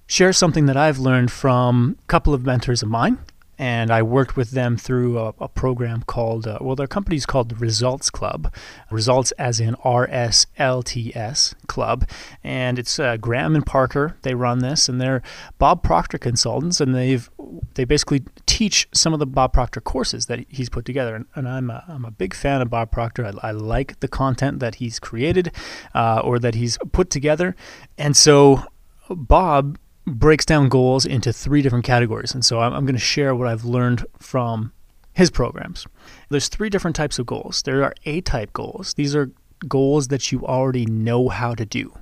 share 0.06 0.32
something 0.32 0.66
that 0.66 0.76
I've 0.76 0.98
learned 0.98 1.30
from 1.30 1.96
a 1.98 2.06
couple 2.06 2.32
of 2.32 2.44
mentors 2.44 2.82
of 2.82 2.88
mine. 2.88 3.18
And 3.62 3.92
I 3.92 4.02
worked 4.02 4.36
with 4.36 4.50
them 4.50 4.76
through 4.76 5.20
a, 5.20 5.34
a 5.38 5.46
program 5.46 6.02
called, 6.02 6.48
uh, 6.48 6.58
well, 6.60 6.74
their 6.74 6.88
company's 6.88 7.24
called 7.24 7.48
the 7.48 7.54
Results 7.54 8.10
Club. 8.10 8.52
Results 8.90 9.30
as 9.38 9.60
in 9.60 9.76
R 9.84 10.08
S 10.10 10.46
L 10.58 10.82
T 10.82 11.14
S 11.14 11.54
Club. 11.68 12.04
And 12.42 12.76
it's 12.76 12.98
uh, 12.98 13.16
Graham 13.18 13.54
and 13.54 13.64
Parker. 13.64 14.16
They 14.22 14.34
run 14.34 14.58
this, 14.58 14.88
and 14.88 15.00
they're 15.00 15.22
Bob 15.60 15.84
Proctor 15.84 16.18
consultants. 16.18 16.80
And 16.80 16.92
they've 16.92 17.30
they 17.74 17.84
basically 17.84 18.22
teach 18.46 18.88
some 18.92 19.12
of 19.12 19.20
the 19.20 19.26
Bob 19.26 19.52
Proctor 19.52 19.80
courses 19.80 20.26
that 20.26 20.44
he's 20.48 20.68
put 20.68 20.84
together. 20.84 21.14
And, 21.14 21.26
and 21.36 21.48
I'm, 21.48 21.70
a, 21.70 21.84
I'm 21.86 22.04
a 22.04 22.10
big 22.10 22.34
fan 22.34 22.62
of 22.62 22.68
Bob 22.68 22.90
Proctor. 22.90 23.24
I, 23.24 23.48
I 23.48 23.50
like 23.52 24.00
the 24.00 24.08
content 24.08 24.58
that 24.58 24.76
he's 24.76 24.98
created 24.98 25.52
uh, 25.94 26.20
or 26.24 26.40
that 26.40 26.56
he's 26.56 26.78
put 26.90 27.10
together. 27.10 27.54
And 27.96 28.16
so 28.16 28.64
Bob 29.08 29.78
breaks 30.06 30.44
down 30.44 30.68
goals 30.68 31.06
into 31.06 31.32
three 31.32 31.62
different 31.62 31.84
categories. 31.84 32.34
And 32.34 32.44
so 32.44 32.60
I'm, 32.60 32.72
I'm 32.72 32.84
going 32.84 32.94
to 32.94 33.00
share 33.00 33.34
what 33.34 33.48
I've 33.48 33.64
learned 33.64 34.04
from 34.18 34.72
his 35.12 35.30
programs. 35.30 35.86
There's 36.28 36.48
three 36.48 36.70
different 36.70 36.96
types 36.96 37.18
of 37.18 37.26
goals. 37.26 37.62
There 37.62 37.84
are 37.84 37.94
A 38.04 38.20
type 38.22 38.52
goals. 38.52 38.94
These 38.94 39.14
are 39.14 39.30
goals 39.68 40.08
that 40.08 40.32
you 40.32 40.44
already 40.44 40.86
know 40.86 41.28
how 41.28 41.54
to 41.54 41.64
do. 41.64 41.96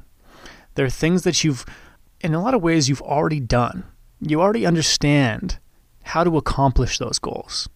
They're 0.75 0.89
things 0.89 1.23
that 1.23 1.45
you've, 1.45 1.67
in 2.21 2.35
a 2.35 2.43
lot 2.43 2.55
of 2.55 2.63
ways, 2.63 2.89
you've 2.89 3.03
already 3.03 3.41
done. 3.41 3.85
You 4.21 4.41
already 4.41 4.65
understand 4.65 5.59
how 6.05 6.25
to 6.25 6.37
accomplish 6.37 6.99
those 6.99 7.19
goals. 7.19 7.69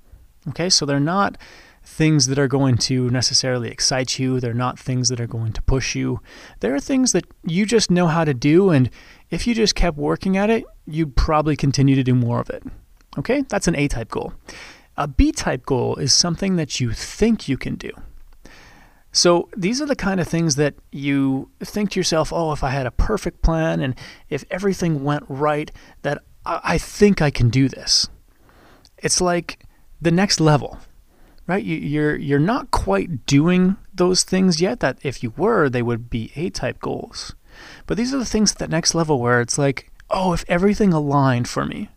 Okay, 0.48 0.70
so 0.70 0.86
they're 0.86 1.00
not 1.00 1.36
things 1.82 2.26
that 2.26 2.38
are 2.38 2.48
going 2.48 2.78
to 2.78 3.10
necessarily 3.10 3.70
excite 3.70 4.18
you. 4.18 4.40
They're 4.40 4.54
not 4.54 4.78
things 4.78 5.08
that 5.10 5.20
are 5.20 5.26
going 5.26 5.52
to 5.52 5.62
push 5.62 5.94
you. 5.94 6.20
There 6.60 6.74
are 6.74 6.80
things 6.80 7.12
that 7.12 7.24
you 7.44 7.66
just 7.66 7.90
know 7.90 8.06
how 8.06 8.24
to 8.24 8.32
do, 8.32 8.70
and 8.70 8.88
if 9.34 9.46
you 9.46 9.54
just 9.54 9.74
kept 9.74 9.96
working 9.96 10.36
at 10.36 10.48
it, 10.48 10.64
you'd 10.86 11.16
probably 11.16 11.56
continue 11.56 11.96
to 11.96 12.04
do 12.04 12.14
more 12.14 12.40
of 12.40 12.48
it. 12.50 12.62
Okay, 13.18 13.42
that's 13.48 13.68
an 13.68 13.76
A 13.76 13.88
type 13.88 14.10
goal. 14.10 14.32
A 14.96 15.08
B 15.08 15.32
type 15.32 15.66
goal 15.66 15.96
is 15.96 16.12
something 16.12 16.56
that 16.56 16.80
you 16.80 16.92
think 16.92 17.48
you 17.48 17.56
can 17.56 17.74
do. 17.74 17.90
So 19.10 19.48
these 19.56 19.80
are 19.80 19.86
the 19.86 19.96
kind 19.96 20.20
of 20.20 20.26
things 20.26 20.56
that 20.56 20.74
you 20.90 21.50
think 21.60 21.90
to 21.90 22.00
yourself, 22.00 22.32
oh, 22.32 22.52
if 22.52 22.64
I 22.64 22.70
had 22.70 22.86
a 22.86 22.90
perfect 22.90 23.42
plan 23.42 23.80
and 23.80 23.94
if 24.28 24.44
everything 24.50 25.04
went 25.04 25.24
right, 25.28 25.70
that 26.02 26.22
I 26.44 26.78
think 26.78 27.22
I 27.22 27.30
can 27.30 27.48
do 27.48 27.68
this. 27.68 28.08
It's 28.98 29.20
like 29.20 29.64
the 30.00 30.10
next 30.10 30.40
level, 30.40 30.78
right? 31.46 31.64
You're 31.64 32.16
you're 32.16 32.38
not 32.38 32.70
quite 32.70 33.26
doing 33.26 33.76
those 33.94 34.24
things 34.24 34.60
yet. 34.60 34.80
That 34.80 34.98
if 35.02 35.22
you 35.22 35.32
were, 35.36 35.68
they 35.68 35.82
would 35.82 36.10
be 36.10 36.32
A 36.36 36.50
type 36.50 36.80
goals. 36.80 37.34
But 37.86 37.96
these 37.96 38.14
are 38.14 38.18
the 38.18 38.24
things 38.24 38.52
at 38.52 38.58
that 38.58 38.70
next 38.70 38.94
level 38.94 39.20
where 39.20 39.40
it's 39.40 39.58
like, 39.58 39.90
oh, 40.10 40.32
if 40.32 40.44
everything 40.48 40.92
aligned 40.92 41.48
for 41.48 41.64
me, 41.64 41.90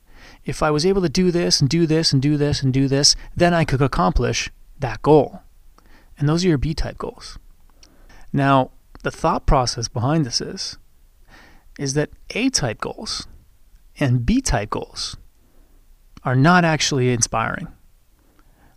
if 0.45 0.63
I 0.63 0.71
was 0.71 0.85
able 0.85 1.01
to 1.01 1.09
do 1.09 1.31
this 1.31 1.59
and 1.59 1.69
do 1.69 1.85
this 1.85 2.13
and 2.13 2.21
do 2.21 2.37
this 2.37 2.63
and 2.63 2.73
do 2.73 2.87
this, 2.87 3.15
then 3.35 3.53
I 3.53 3.65
could 3.65 3.81
accomplish 3.81 4.49
that 4.79 5.01
goal. 5.01 5.41
And 6.17 6.27
those 6.27 6.45
are 6.45 6.47
your 6.47 6.57
B 6.57 6.73
type 6.73 6.97
goals. 6.97 7.37
Now, 8.31 8.71
the 9.03 9.11
thought 9.11 9.45
process 9.45 9.87
behind 9.87 10.25
this 10.25 10.41
is 10.41 10.77
is 11.77 11.93
that 11.93 12.09
A 12.31 12.49
type 12.49 12.79
goals 12.81 13.27
and 13.99 14.25
B 14.25 14.41
type 14.41 14.71
goals 14.71 15.17
are 16.23 16.35
not 16.35 16.65
actually 16.65 17.11
inspiring. 17.11 17.67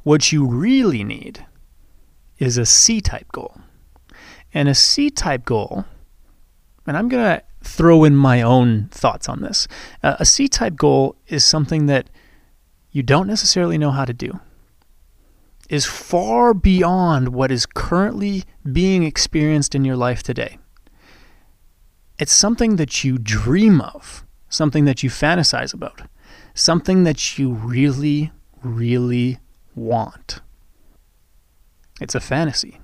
What 0.02 0.32
you 0.32 0.46
really 0.46 1.02
need 1.02 1.46
is 2.38 2.58
a 2.58 2.66
C 2.66 3.00
type 3.00 3.30
goal. 3.32 3.60
And 4.52 4.68
a 4.68 4.74
C 4.74 5.10
type 5.10 5.44
goal 5.44 5.84
and 6.90 6.98
I'm 6.98 7.08
going 7.08 7.22
to 7.22 7.44
throw 7.62 8.02
in 8.02 8.16
my 8.16 8.42
own 8.42 8.88
thoughts 8.90 9.28
on 9.28 9.42
this. 9.42 9.68
Uh, 10.02 10.16
a 10.18 10.24
C 10.24 10.48
type 10.48 10.74
goal 10.74 11.14
is 11.28 11.44
something 11.44 11.86
that 11.86 12.10
you 12.90 13.04
don't 13.04 13.28
necessarily 13.28 13.78
know 13.78 13.92
how 13.92 14.04
to 14.04 14.12
do, 14.12 14.40
is 15.68 15.86
far 15.86 16.52
beyond 16.52 17.28
what 17.28 17.52
is 17.52 17.64
currently 17.64 18.42
being 18.72 19.04
experienced 19.04 19.76
in 19.76 19.84
your 19.84 19.94
life 19.94 20.24
today. 20.24 20.58
It's 22.18 22.32
something 22.32 22.74
that 22.74 23.04
you 23.04 23.18
dream 23.18 23.80
of, 23.80 24.26
something 24.48 24.84
that 24.86 25.04
you 25.04 25.10
fantasize 25.10 25.72
about, 25.72 26.02
something 26.54 27.04
that 27.04 27.38
you 27.38 27.52
really, 27.52 28.32
really 28.64 29.38
want. 29.76 30.40
It's 32.00 32.16
a 32.16 32.20
fantasy. 32.20 32.80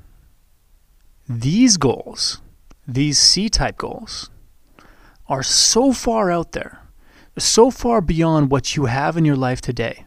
These 1.29 1.77
goals 1.77 2.41
these 2.87 3.19
C 3.19 3.49
type 3.49 3.79
goals 3.79 4.31
are 5.29 5.43
so 5.43 5.93
far 5.93 6.31
out 6.31 6.53
there, 6.53 6.83
so 7.39 7.71
far 7.71 8.01
beyond 8.01 8.51
what 8.51 8.77
you 8.77 8.87
have 8.87 9.17
in 9.17 9.25
your 9.25 9.37
life 9.37 9.61
today, 9.61 10.07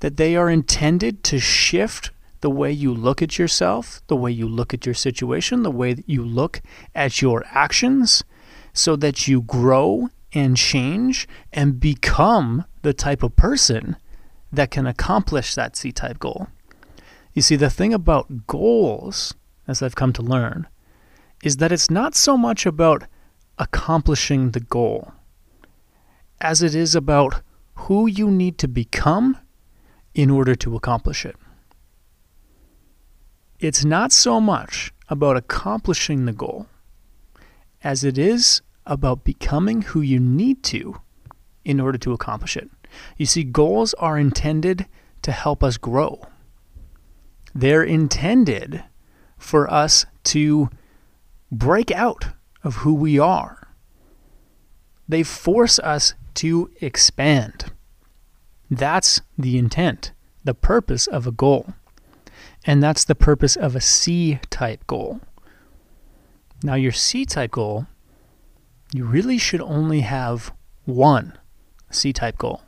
that 0.00 0.16
they 0.16 0.36
are 0.36 0.50
intended 0.50 1.24
to 1.24 1.38
shift 1.38 2.10
the 2.40 2.50
way 2.50 2.72
you 2.72 2.92
look 2.92 3.20
at 3.22 3.38
yourself, 3.38 4.00
the 4.06 4.16
way 4.16 4.30
you 4.30 4.48
look 4.48 4.72
at 4.72 4.86
your 4.86 4.94
situation, 4.94 5.62
the 5.62 5.70
way 5.70 5.92
that 5.92 6.08
you 6.08 6.24
look 6.24 6.62
at 6.94 7.20
your 7.20 7.44
actions, 7.50 8.24
so 8.72 8.96
that 8.96 9.28
you 9.28 9.42
grow 9.42 10.08
and 10.32 10.56
change 10.56 11.28
and 11.52 11.80
become 11.80 12.64
the 12.82 12.94
type 12.94 13.22
of 13.22 13.36
person 13.36 13.96
that 14.52 14.70
can 14.70 14.86
accomplish 14.86 15.54
that 15.54 15.76
C 15.76 15.92
type 15.92 16.18
goal. 16.18 16.48
You 17.34 17.42
see, 17.42 17.56
the 17.56 17.70
thing 17.70 17.92
about 17.92 18.46
goals, 18.46 19.34
as 19.68 19.82
I've 19.82 19.94
come 19.94 20.12
to 20.14 20.22
learn, 20.22 20.66
is 21.42 21.56
that 21.56 21.72
it's 21.72 21.90
not 21.90 22.14
so 22.14 22.36
much 22.36 22.66
about 22.66 23.04
accomplishing 23.58 24.50
the 24.50 24.60
goal 24.60 25.12
as 26.40 26.62
it 26.62 26.74
is 26.74 26.94
about 26.94 27.42
who 27.74 28.06
you 28.06 28.30
need 28.30 28.58
to 28.58 28.68
become 28.68 29.36
in 30.14 30.30
order 30.30 30.54
to 30.54 30.76
accomplish 30.76 31.24
it. 31.24 31.36
It's 33.58 33.84
not 33.84 34.12
so 34.12 34.40
much 34.40 34.92
about 35.08 35.36
accomplishing 35.36 36.24
the 36.24 36.32
goal 36.32 36.66
as 37.82 38.04
it 38.04 38.16
is 38.16 38.62
about 38.86 39.24
becoming 39.24 39.82
who 39.82 40.00
you 40.00 40.18
need 40.18 40.62
to 40.62 41.00
in 41.64 41.80
order 41.80 41.98
to 41.98 42.12
accomplish 42.12 42.56
it. 42.56 42.70
You 43.16 43.26
see, 43.26 43.44
goals 43.44 43.94
are 43.94 44.18
intended 44.18 44.86
to 45.22 45.32
help 45.32 45.62
us 45.62 45.76
grow. 45.76 46.26
They're 47.54 47.84
intended 47.84 48.82
for 49.38 49.70
us 49.70 50.06
to 50.24 50.70
break 51.50 51.90
out 51.90 52.28
of 52.62 52.76
who 52.76 52.94
we 52.94 53.18
are. 53.18 53.68
They 55.08 55.22
force 55.22 55.78
us 55.78 56.14
to 56.34 56.70
expand. 56.80 57.72
That's 58.70 59.20
the 59.36 59.58
intent 59.58 60.12
the 60.44 60.54
purpose 60.54 61.06
of 61.06 61.26
a 61.26 61.32
goal. 61.32 61.74
And 62.64 62.82
that's 62.82 63.04
the 63.04 63.14
purpose 63.14 63.56
of 63.56 63.74
a 63.74 63.80
C 63.80 64.38
type 64.50 64.86
goal. 64.86 65.20
Now, 66.62 66.74
your 66.74 66.92
C 66.92 67.24
type 67.24 67.52
goal, 67.52 67.86
you 68.92 69.04
really 69.04 69.38
should 69.38 69.60
only 69.60 70.00
have 70.00 70.52
one 70.84 71.38
C 71.90 72.12
type 72.12 72.38
goal 72.38 72.62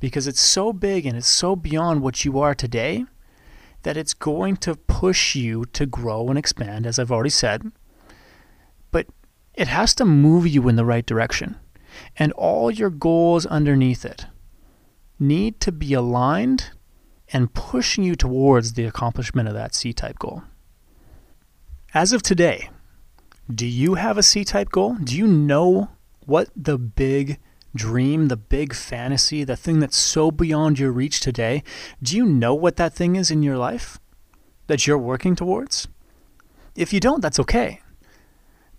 because 0.00 0.26
it's 0.26 0.40
so 0.40 0.72
big 0.72 1.06
and 1.06 1.16
it's 1.16 1.28
so 1.28 1.54
beyond 1.54 2.02
what 2.02 2.24
you 2.24 2.38
are 2.38 2.54
today 2.54 3.04
that 3.82 3.96
it's 3.96 4.14
going 4.14 4.56
to 4.56 4.74
push 4.74 5.36
you 5.36 5.64
to 5.66 5.86
grow 5.86 6.28
and 6.28 6.38
expand, 6.38 6.84
as 6.86 6.98
I've 6.98 7.12
already 7.12 7.30
said. 7.30 7.70
It 9.58 9.66
has 9.66 9.92
to 9.96 10.04
move 10.04 10.46
you 10.46 10.68
in 10.68 10.76
the 10.76 10.84
right 10.84 11.04
direction. 11.04 11.56
And 12.16 12.30
all 12.34 12.70
your 12.70 12.90
goals 12.90 13.44
underneath 13.44 14.04
it 14.04 14.26
need 15.18 15.58
to 15.62 15.72
be 15.72 15.94
aligned 15.94 16.70
and 17.32 17.52
pushing 17.52 18.04
you 18.04 18.14
towards 18.14 18.74
the 18.74 18.84
accomplishment 18.84 19.48
of 19.48 19.54
that 19.54 19.74
C 19.74 19.92
type 19.92 20.20
goal. 20.20 20.44
As 21.92 22.12
of 22.12 22.22
today, 22.22 22.70
do 23.52 23.66
you 23.66 23.94
have 23.94 24.16
a 24.16 24.22
C 24.22 24.44
type 24.44 24.70
goal? 24.70 24.94
Do 24.94 25.16
you 25.16 25.26
know 25.26 25.88
what 26.24 26.50
the 26.54 26.78
big 26.78 27.40
dream, 27.74 28.28
the 28.28 28.36
big 28.36 28.72
fantasy, 28.72 29.42
the 29.42 29.56
thing 29.56 29.80
that's 29.80 29.96
so 29.96 30.30
beyond 30.30 30.78
your 30.78 30.92
reach 30.92 31.18
today, 31.18 31.64
do 32.00 32.16
you 32.16 32.24
know 32.24 32.54
what 32.54 32.76
that 32.76 32.94
thing 32.94 33.16
is 33.16 33.28
in 33.28 33.42
your 33.42 33.58
life 33.58 33.98
that 34.68 34.86
you're 34.86 34.96
working 34.96 35.34
towards? 35.34 35.88
If 36.76 36.92
you 36.92 37.00
don't, 37.00 37.22
that's 37.22 37.40
okay. 37.40 37.80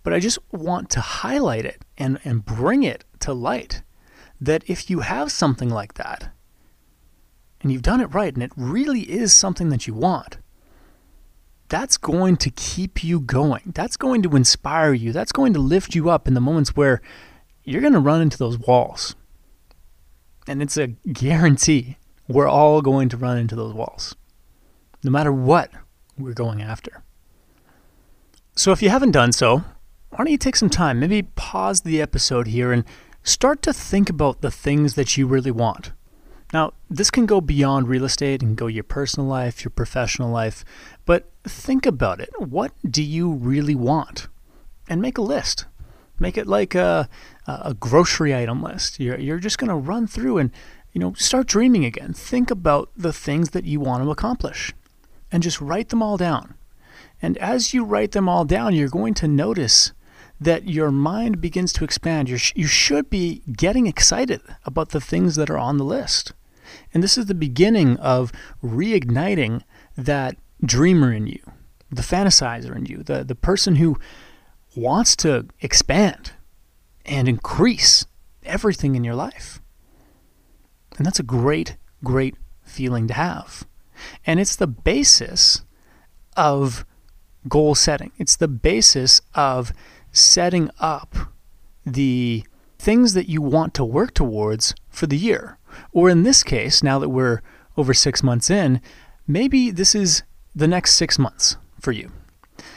But 0.02 0.14
I 0.14 0.18
just 0.18 0.38
want 0.50 0.90
to 0.90 1.00
highlight 1.00 1.64
it 1.64 1.84
and, 1.98 2.18
and 2.24 2.44
bring 2.44 2.82
it 2.82 3.04
to 3.20 3.32
light 3.32 3.82
that 4.40 4.64
if 4.66 4.88
you 4.88 5.00
have 5.00 5.30
something 5.30 5.68
like 5.68 5.94
that, 5.94 6.32
and 7.60 7.70
you've 7.70 7.82
done 7.82 8.00
it 8.00 8.14
right, 8.14 8.32
and 8.32 8.42
it 8.42 8.52
really 8.56 9.02
is 9.02 9.34
something 9.34 9.68
that 9.68 9.86
you 9.86 9.92
want, 9.92 10.38
that's 11.68 11.98
going 11.98 12.36
to 12.38 12.50
keep 12.50 13.04
you 13.04 13.20
going. 13.20 13.72
That's 13.74 13.96
going 13.96 14.22
to 14.22 14.34
inspire 14.34 14.92
you. 14.92 15.12
That's 15.12 15.32
going 15.32 15.52
to 15.52 15.60
lift 15.60 15.94
you 15.94 16.10
up 16.10 16.26
in 16.26 16.34
the 16.34 16.40
moments 16.40 16.74
where 16.74 17.00
you're 17.64 17.82
going 17.82 17.92
to 17.92 18.00
run 18.00 18.22
into 18.22 18.38
those 18.38 18.58
walls. 18.58 19.14
And 20.48 20.62
it's 20.62 20.76
a 20.76 20.88
guarantee 21.12 21.98
we're 22.26 22.48
all 22.48 22.80
going 22.80 23.08
to 23.10 23.16
run 23.16 23.38
into 23.38 23.54
those 23.54 23.74
walls, 23.74 24.16
no 25.04 25.10
matter 25.10 25.32
what 25.32 25.70
we're 26.18 26.32
going 26.32 26.62
after. 26.62 27.02
So 28.56 28.72
if 28.72 28.82
you 28.82 28.88
haven't 28.88 29.12
done 29.12 29.32
so, 29.32 29.64
why 30.10 30.18
don't 30.18 30.30
you 30.30 30.38
take 30.38 30.56
some 30.56 30.70
time, 30.70 31.00
maybe 31.00 31.22
pause 31.22 31.82
the 31.82 32.02
episode 32.02 32.48
here 32.48 32.72
and 32.72 32.84
start 33.22 33.62
to 33.62 33.72
think 33.72 34.10
about 34.10 34.40
the 34.40 34.50
things 34.50 34.94
that 34.94 35.16
you 35.16 35.26
really 35.26 35.50
want. 35.50 35.92
Now, 36.52 36.72
this 36.88 37.12
can 37.12 37.26
go 37.26 37.40
beyond 37.40 37.88
real 37.88 38.04
estate 38.04 38.42
and 38.42 38.56
go 38.56 38.66
your 38.66 38.82
personal 38.82 39.28
life, 39.28 39.64
your 39.64 39.70
professional 39.70 40.30
life, 40.30 40.64
but 41.06 41.30
think 41.44 41.86
about 41.86 42.20
it. 42.20 42.30
What 42.38 42.72
do 42.88 43.02
you 43.02 43.30
really 43.30 43.76
want? 43.76 44.26
And 44.88 45.00
make 45.00 45.16
a 45.16 45.22
list. 45.22 45.66
Make 46.18 46.36
it 46.36 46.48
like 46.48 46.74
a, 46.74 47.08
a 47.46 47.74
grocery 47.74 48.34
item 48.34 48.62
list. 48.62 48.98
You're, 48.98 49.18
you're 49.18 49.38
just 49.38 49.58
going 49.58 49.68
to 49.68 49.76
run 49.76 50.06
through 50.06 50.38
and 50.38 50.50
you 50.92 51.00
know 51.00 51.14
start 51.14 51.46
dreaming 51.46 51.84
again. 51.84 52.12
Think 52.12 52.50
about 52.50 52.90
the 52.96 53.12
things 53.12 53.50
that 53.50 53.64
you 53.64 53.78
want 53.78 54.02
to 54.02 54.10
accomplish 54.10 54.72
and 55.30 55.42
just 55.42 55.60
write 55.60 55.90
them 55.90 56.02
all 56.02 56.16
down. 56.16 56.54
And 57.22 57.38
as 57.38 57.72
you 57.72 57.84
write 57.84 58.12
them 58.12 58.28
all 58.28 58.44
down, 58.44 58.74
you're 58.74 58.88
going 58.88 59.14
to 59.14 59.28
notice 59.28 59.92
that 60.40 60.68
your 60.68 60.90
mind 60.90 61.40
begins 61.40 61.72
to 61.74 61.84
expand. 61.84 62.28
You're, 62.28 62.38
you 62.54 62.66
should 62.66 63.10
be 63.10 63.42
getting 63.52 63.86
excited 63.86 64.40
about 64.64 64.90
the 64.90 65.00
things 65.00 65.36
that 65.36 65.50
are 65.50 65.58
on 65.58 65.76
the 65.76 65.84
list. 65.84 66.32
And 66.94 67.02
this 67.02 67.18
is 67.18 67.26
the 67.26 67.34
beginning 67.34 67.96
of 67.98 68.32
reigniting 68.62 69.62
that 69.96 70.36
dreamer 70.64 71.12
in 71.12 71.26
you, 71.26 71.40
the 71.90 72.02
fantasizer 72.02 72.74
in 72.74 72.86
you, 72.86 73.02
the, 73.02 73.22
the 73.22 73.34
person 73.34 73.76
who 73.76 73.98
wants 74.74 75.14
to 75.16 75.46
expand 75.60 76.32
and 77.04 77.28
increase 77.28 78.06
everything 78.44 78.94
in 78.94 79.04
your 79.04 79.14
life. 79.14 79.60
And 80.96 81.04
that's 81.04 81.20
a 81.20 81.24
great, 81.24 81.76
great 82.02 82.36
feeling 82.62 83.08
to 83.08 83.14
have. 83.14 83.66
And 84.26 84.40
it's 84.40 84.56
the 84.56 84.66
basis 84.66 85.62
of 86.36 86.86
goal 87.48 87.74
setting, 87.74 88.12
it's 88.18 88.36
the 88.36 88.48
basis 88.48 89.20
of 89.34 89.72
setting 90.12 90.70
up 90.78 91.14
the 91.86 92.44
things 92.78 93.14
that 93.14 93.28
you 93.28 93.42
want 93.42 93.74
to 93.74 93.84
work 93.84 94.14
towards 94.14 94.74
for 94.88 95.06
the 95.06 95.16
year. 95.16 95.58
Or 95.92 96.08
in 96.08 96.22
this 96.22 96.42
case, 96.42 96.82
now 96.82 96.98
that 96.98 97.10
we're 97.10 97.42
over 97.76 97.94
six 97.94 98.22
months 98.22 98.50
in, 98.50 98.80
maybe 99.26 99.70
this 99.70 99.94
is 99.94 100.22
the 100.54 100.68
next 100.68 100.94
six 100.94 101.18
months 101.18 101.56
for 101.80 101.92
you. 101.92 102.10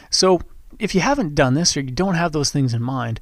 So 0.10 0.42
if 0.80 0.94
you 0.94 1.02
haven't 1.02 1.36
done 1.36 1.54
this 1.54 1.76
or 1.76 1.82
you 1.82 1.92
don't 1.92 2.16
have 2.16 2.32
those 2.32 2.52
things 2.52 2.74
in 2.74 2.82
mind, 2.82 3.20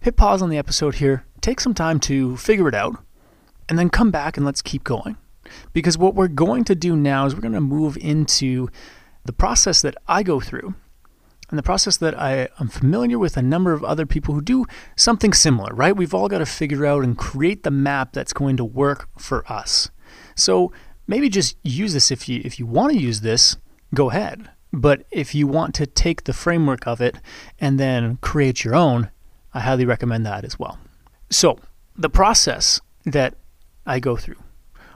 hit 0.00 0.16
pause 0.16 0.42
on 0.42 0.50
the 0.50 0.58
episode 0.58 0.96
here, 0.96 1.24
take 1.40 1.60
some 1.60 1.74
time 1.74 1.98
to 2.00 2.36
figure 2.36 2.68
it 2.68 2.74
out, 2.74 2.96
and 3.68 3.78
then 3.78 3.90
come 3.90 4.10
back 4.10 4.36
and 4.36 4.46
let's 4.46 4.62
keep 4.62 4.84
going. 4.84 5.16
Because 5.72 5.96
what 5.96 6.14
we're 6.14 6.28
going 6.28 6.64
to 6.64 6.74
do 6.74 6.94
now 6.94 7.26
is 7.26 7.34
we're 7.34 7.40
going 7.40 7.52
to 7.52 7.60
move 7.60 7.96
into 7.96 8.68
the 9.24 9.32
process 9.32 9.82
that 9.82 9.96
I 10.06 10.22
go 10.22 10.40
through 10.40 10.74
and 11.50 11.58
the 11.58 11.62
process 11.62 11.96
that 11.98 12.18
I 12.18 12.48
am 12.60 12.68
familiar 12.68 13.18
with 13.18 13.36
a 13.36 13.42
number 13.42 13.72
of 13.72 13.82
other 13.82 14.04
people 14.04 14.34
who 14.34 14.42
do 14.42 14.66
something 14.96 15.32
similar, 15.32 15.74
right? 15.74 15.96
We've 15.96 16.14
all 16.14 16.28
got 16.28 16.38
to 16.38 16.46
figure 16.46 16.84
out 16.84 17.04
and 17.04 17.16
create 17.16 17.62
the 17.62 17.70
map 17.70 18.12
that's 18.12 18.32
going 18.32 18.56
to 18.58 18.64
work 18.64 19.08
for 19.18 19.50
us. 19.50 19.90
So 20.34 20.72
maybe 21.06 21.28
just 21.28 21.56
use 21.62 21.94
this 21.94 22.10
if 22.10 22.28
you 22.28 22.42
if 22.44 22.58
you 22.58 22.66
want 22.66 22.92
to 22.92 22.98
use 22.98 23.22
this, 23.22 23.56
go 23.94 24.10
ahead. 24.10 24.50
But 24.72 25.06
if 25.10 25.34
you 25.34 25.46
want 25.46 25.74
to 25.76 25.86
take 25.86 26.24
the 26.24 26.34
framework 26.34 26.86
of 26.86 27.00
it 27.00 27.16
and 27.58 27.80
then 27.80 28.18
create 28.20 28.64
your 28.64 28.74
own, 28.74 29.10
I 29.54 29.60
highly 29.60 29.86
recommend 29.86 30.26
that 30.26 30.44
as 30.44 30.58
well. 30.58 30.78
So, 31.30 31.58
the 31.96 32.10
process 32.10 32.80
that 33.06 33.34
I 33.86 33.98
go 33.98 34.16
through. 34.16 34.42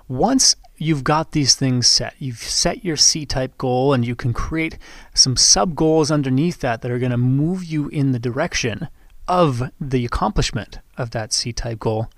Once 0.08 0.56
you've 0.83 1.05
got 1.05 1.31
these 1.31 1.55
things 1.55 1.87
set. 1.87 2.14
You've 2.18 2.42
set 2.42 2.85
your 2.85 2.97
C 2.97 3.25
type 3.25 3.57
goal 3.57 3.92
and 3.92 4.05
you 4.05 4.16
can 4.16 4.33
create 4.33 4.79
some 5.14 5.37
sub 5.37 5.75
goals 5.75 6.11
underneath 6.11 6.61
that 6.61 6.83
that 6.83 6.90
are 6.90 6.99
going 6.99 7.12
to 7.12 7.16
move 7.16 7.64
you 7.64 7.88
in 7.88 8.12
the 8.12 8.18
direction 8.18 8.88
of 9.29 9.71
the 9.81 10.05
accomplishment 10.05 10.81
of 10.99 11.12
that 11.12 11.33
C 11.33 11.53
type 11.53 11.79
goal. 11.79 12.11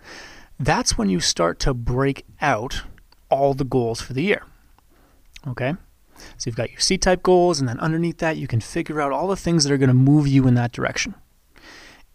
That's 0.59 0.97
when 0.97 1.11
you 1.11 1.21
start 1.21 1.59
to 1.61 1.75
break 1.75 2.25
out 2.41 2.83
all 3.31 3.55
the 3.55 3.65
goals 3.65 4.01
for 4.01 4.15
the 4.15 4.23
year. 4.23 4.45
Okay? 5.47 5.75
So 6.39 6.49
you've 6.49 6.57
got 6.57 6.71
your 6.71 6.81
C 6.81 6.97
type 6.97 7.23
goals, 7.23 7.61
and 7.61 7.69
then 7.69 7.81
underneath 7.81 8.19
that, 8.19 8.37
you 8.37 8.47
can 8.47 8.61
figure 8.61 9.01
out 9.01 9.13
all 9.13 9.29
the 9.29 9.37
things 9.37 9.65
that 9.65 9.73
are 9.73 9.79
going 9.79 9.89
to 9.89 9.95
move 9.95 10.27
you 10.27 10.47
in 10.47 10.55
that 10.55 10.73
direction. 10.73 11.15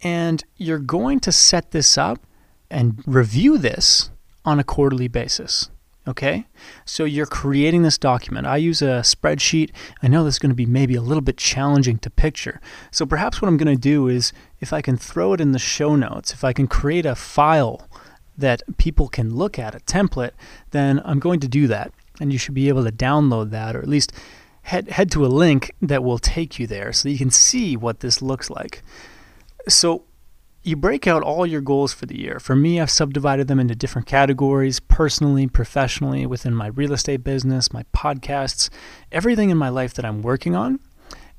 And 0.01 0.43
you're 0.55 0.79
going 0.79 1.19
to 1.21 1.31
set 1.31 1.71
this 1.71 1.97
up 1.97 2.25
and 2.71 3.03
review 3.05 3.57
this 3.57 4.09
on 4.45 4.57
a 4.57 4.63
quarterly 4.63 5.09
basis. 5.09 5.69
Okay, 6.09 6.47
so 6.85 7.03
you're 7.03 7.27
creating 7.27 7.83
this 7.83 7.99
document. 7.99 8.47
I 8.47 8.57
use 8.57 8.81
a 8.81 9.03
spreadsheet. 9.03 9.69
I 10.01 10.07
know 10.07 10.23
this 10.23 10.35
is 10.35 10.39
going 10.39 10.49
to 10.49 10.55
be 10.55 10.65
maybe 10.65 10.95
a 10.95 11.01
little 11.01 11.21
bit 11.21 11.37
challenging 11.37 11.99
to 11.99 12.09
picture. 12.09 12.59
So 12.89 13.05
perhaps 13.05 13.39
what 13.39 13.47
I'm 13.47 13.57
going 13.57 13.75
to 13.75 13.79
do 13.79 14.07
is 14.07 14.33
if 14.59 14.73
I 14.73 14.81
can 14.81 14.97
throw 14.97 15.33
it 15.33 15.41
in 15.41 15.51
the 15.51 15.59
show 15.59 15.95
notes, 15.95 16.33
if 16.33 16.43
I 16.43 16.51
can 16.51 16.65
create 16.65 17.05
a 17.05 17.13
file 17.13 17.87
that 18.35 18.63
people 18.77 19.07
can 19.07 19.35
look 19.35 19.59
at, 19.59 19.75
a 19.75 19.79
template, 19.81 20.31
then 20.71 20.99
I'm 21.05 21.19
going 21.19 21.41
to 21.41 21.47
do 21.47 21.67
that. 21.67 21.93
And 22.19 22.33
you 22.33 22.39
should 22.39 22.55
be 22.55 22.69
able 22.69 22.85
to 22.85 22.91
download 22.91 23.51
that 23.51 23.75
or 23.75 23.79
at 23.79 23.87
least 23.87 24.11
head, 24.63 24.89
head 24.89 25.11
to 25.11 25.27
a 25.27 25.27
link 25.27 25.75
that 25.79 26.03
will 26.03 26.17
take 26.17 26.57
you 26.57 26.65
there 26.65 26.91
so 26.91 27.07
you 27.07 27.19
can 27.19 27.29
see 27.29 27.77
what 27.77 27.99
this 27.99 28.19
looks 28.19 28.49
like. 28.49 28.81
So 29.67 30.05
you 30.63 30.75
break 30.75 31.07
out 31.07 31.23
all 31.23 31.45
your 31.45 31.61
goals 31.61 31.93
for 31.93 32.05
the 32.05 32.19
year. 32.19 32.39
For 32.39 32.55
me, 32.55 32.79
I've 32.79 32.89
subdivided 32.89 33.47
them 33.47 33.59
into 33.59 33.75
different 33.75 34.07
categories 34.07 34.79
personally, 34.79 35.47
professionally, 35.47 36.25
within 36.25 36.53
my 36.53 36.67
real 36.67 36.93
estate 36.93 37.23
business, 37.23 37.73
my 37.73 37.83
podcasts, 37.95 38.69
everything 39.11 39.49
in 39.49 39.57
my 39.57 39.69
life 39.69 39.93
that 39.93 40.05
I'm 40.05 40.21
working 40.21 40.55
on. 40.55 40.79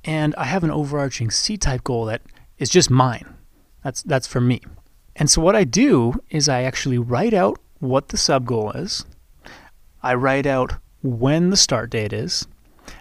And 0.05 0.35
I 0.37 0.45
have 0.45 0.65
an 0.65 0.71
overarching 0.71 1.31
C 1.31 1.59
type 1.59 1.85
goal 1.85 2.07
that 2.07 2.23
is 2.59 2.71
just 2.71 2.91
mine. 2.91 3.37
That's, 3.85 4.03
that's 4.03 4.27
for 4.27 4.41
me. 4.41 4.63
And 5.17 5.29
so, 5.29 5.43
what 5.43 5.57
I 5.57 5.65
do 5.65 6.15
is 6.31 6.49
I 6.49 6.63
actually 6.63 6.99
write 6.99 7.35
out 7.35 7.59
what 7.79 8.09
the 8.09 8.17
sub 8.17 8.47
goal 8.47 8.71
is, 8.73 9.05
I 10.03 10.15
write 10.15 10.47
out 10.47 10.75
when 11.03 11.51
the 11.51 11.57
start 11.57 11.91
date 11.91 12.13
is, 12.13 12.47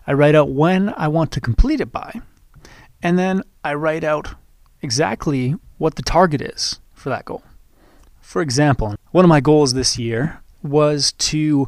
I 0.05 0.13
write 0.13 0.35
out 0.35 0.49
when 0.49 0.93
I 0.97 1.07
want 1.07 1.31
to 1.33 1.41
complete 1.41 1.79
it 1.79 1.91
by, 1.91 2.19
and 3.01 3.17
then 3.17 3.43
I 3.63 3.75
write 3.75 4.03
out 4.03 4.35
exactly 4.81 5.55
what 5.79 5.95
the 5.95 6.03
target 6.03 6.41
is 6.41 6.79
for 6.93 7.09
that 7.09 7.25
goal. 7.25 7.41
For 8.21 8.43
example, 8.43 8.95
one 9.09 9.25
of 9.25 9.29
my 9.29 9.39
goals 9.39 9.73
this 9.73 9.97
year 9.97 10.39
was 10.61 11.13
to 11.13 11.67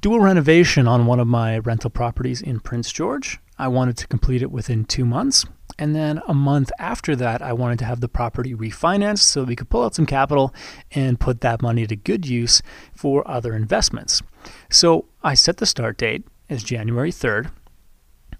do 0.00 0.14
a 0.14 0.20
renovation 0.20 0.86
on 0.86 1.06
one 1.06 1.18
of 1.18 1.26
my 1.26 1.58
rental 1.58 1.90
properties 1.90 2.40
in 2.40 2.60
Prince 2.60 2.92
George. 2.92 3.40
I 3.58 3.66
wanted 3.66 3.96
to 3.96 4.06
complete 4.06 4.42
it 4.42 4.52
within 4.52 4.84
two 4.84 5.04
months, 5.04 5.46
And 5.78 5.94
then 5.94 6.22
a 6.26 6.34
month 6.34 6.72
after 6.78 7.14
that, 7.16 7.42
I 7.42 7.52
wanted 7.52 7.78
to 7.80 7.84
have 7.84 8.00
the 8.00 8.08
property 8.08 8.54
refinanced 8.54 9.20
so 9.20 9.44
we 9.44 9.56
could 9.56 9.68
pull 9.68 9.84
out 9.84 9.94
some 9.94 10.06
capital 10.06 10.54
and 10.92 11.20
put 11.20 11.42
that 11.42 11.60
money 11.60 11.86
to 11.86 11.96
good 11.96 12.26
use 12.26 12.62
for 12.94 13.28
other 13.28 13.54
investments. 13.54 14.22
So 14.70 15.06
I 15.22 15.34
set 15.34 15.58
the 15.58 15.66
start 15.66 15.98
date 15.98 16.24
as 16.48 16.62
January 16.62 17.12
3rd 17.12 17.50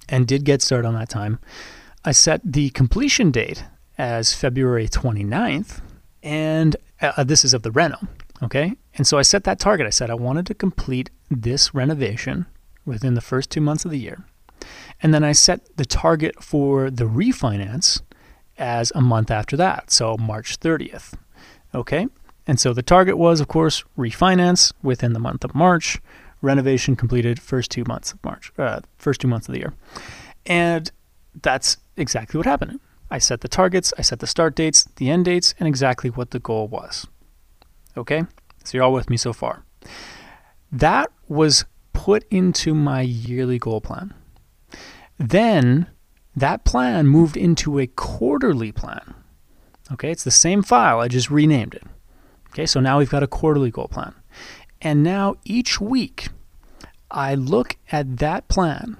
and 0.08 0.26
did 0.26 0.44
get 0.44 0.62
started 0.62 0.88
on 0.88 0.94
that 0.94 1.08
time. 1.08 1.38
I 2.04 2.12
set 2.12 2.40
the 2.44 2.70
completion 2.70 3.30
date 3.30 3.64
as 3.98 4.34
February 4.34 4.88
29th, 4.88 5.80
and 6.22 6.76
uh, 7.00 7.24
this 7.24 7.44
is 7.44 7.54
of 7.54 7.62
the 7.62 7.70
reno. 7.70 7.98
Okay. 8.42 8.74
And 8.96 9.06
so 9.06 9.18
I 9.18 9.22
set 9.22 9.44
that 9.44 9.58
target. 9.58 9.86
I 9.86 9.90
said 9.90 10.10
I 10.10 10.14
wanted 10.14 10.46
to 10.46 10.54
complete 10.54 11.10
this 11.30 11.74
renovation 11.74 12.46
within 12.84 13.14
the 13.14 13.20
first 13.20 13.50
two 13.50 13.60
months 13.60 13.84
of 13.84 13.90
the 13.90 13.98
year. 13.98 14.24
And 15.02 15.12
then 15.12 15.24
I 15.24 15.32
set 15.32 15.76
the 15.76 15.84
target 15.84 16.42
for 16.42 16.90
the 16.90 17.04
refinance 17.04 18.00
as 18.58 18.90
a 18.94 19.00
month 19.00 19.30
after 19.30 19.56
that, 19.56 19.90
so 19.90 20.16
March 20.16 20.58
30th. 20.58 21.14
Okay? 21.74 22.06
And 22.46 22.58
so 22.58 22.72
the 22.72 22.82
target 22.82 23.18
was, 23.18 23.40
of 23.40 23.48
course, 23.48 23.84
refinance 23.98 24.72
within 24.82 25.12
the 25.12 25.18
month 25.18 25.44
of 25.44 25.54
March, 25.54 26.00
renovation 26.40 26.96
completed 26.96 27.40
first 27.40 27.70
two 27.70 27.84
months 27.86 28.12
of 28.12 28.24
March, 28.24 28.52
uh, 28.56 28.80
first 28.98 29.20
two 29.20 29.28
months 29.28 29.48
of 29.48 29.52
the 29.52 29.60
year. 29.60 29.74
And 30.46 30.90
that's 31.42 31.76
exactly 31.96 32.38
what 32.38 32.46
happened. 32.46 32.80
I 33.10 33.18
set 33.18 33.40
the 33.40 33.48
targets, 33.48 33.92
I 33.98 34.02
set 34.02 34.18
the 34.18 34.26
start 34.26 34.54
dates, 34.54 34.88
the 34.96 35.10
end 35.10 35.24
dates, 35.26 35.54
and 35.58 35.68
exactly 35.68 36.10
what 36.10 36.30
the 36.30 36.38
goal 36.38 36.68
was. 36.68 37.06
Okay? 37.96 38.24
So 38.64 38.76
you're 38.76 38.84
all 38.84 38.92
with 38.92 39.10
me 39.10 39.16
so 39.16 39.32
far. 39.32 39.64
That 40.72 41.10
was 41.28 41.64
put 41.92 42.24
into 42.30 42.74
my 42.74 43.00
yearly 43.00 43.58
goal 43.58 43.80
plan. 43.80 44.12
Then 45.18 45.86
that 46.34 46.64
plan 46.64 47.06
moved 47.06 47.36
into 47.36 47.78
a 47.78 47.86
quarterly 47.86 48.72
plan. 48.72 49.14
Okay, 49.92 50.10
it's 50.10 50.24
the 50.24 50.30
same 50.30 50.62
file, 50.62 51.00
I 51.00 51.08
just 51.08 51.30
renamed 51.30 51.74
it. 51.74 51.84
Okay, 52.50 52.66
so 52.66 52.80
now 52.80 52.98
we've 52.98 53.10
got 53.10 53.22
a 53.22 53.28
quarterly 53.28 53.70
goal 53.70 53.88
plan. 53.88 54.14
And 54.82 55.02
now 55.02 55.36
each 55.44 55.80
week, 55.80 56.28
I 57.10 57.34
look 57.34 57.76
at 57.92 58.18
that 58.18 58.48
plan 58.48 58.96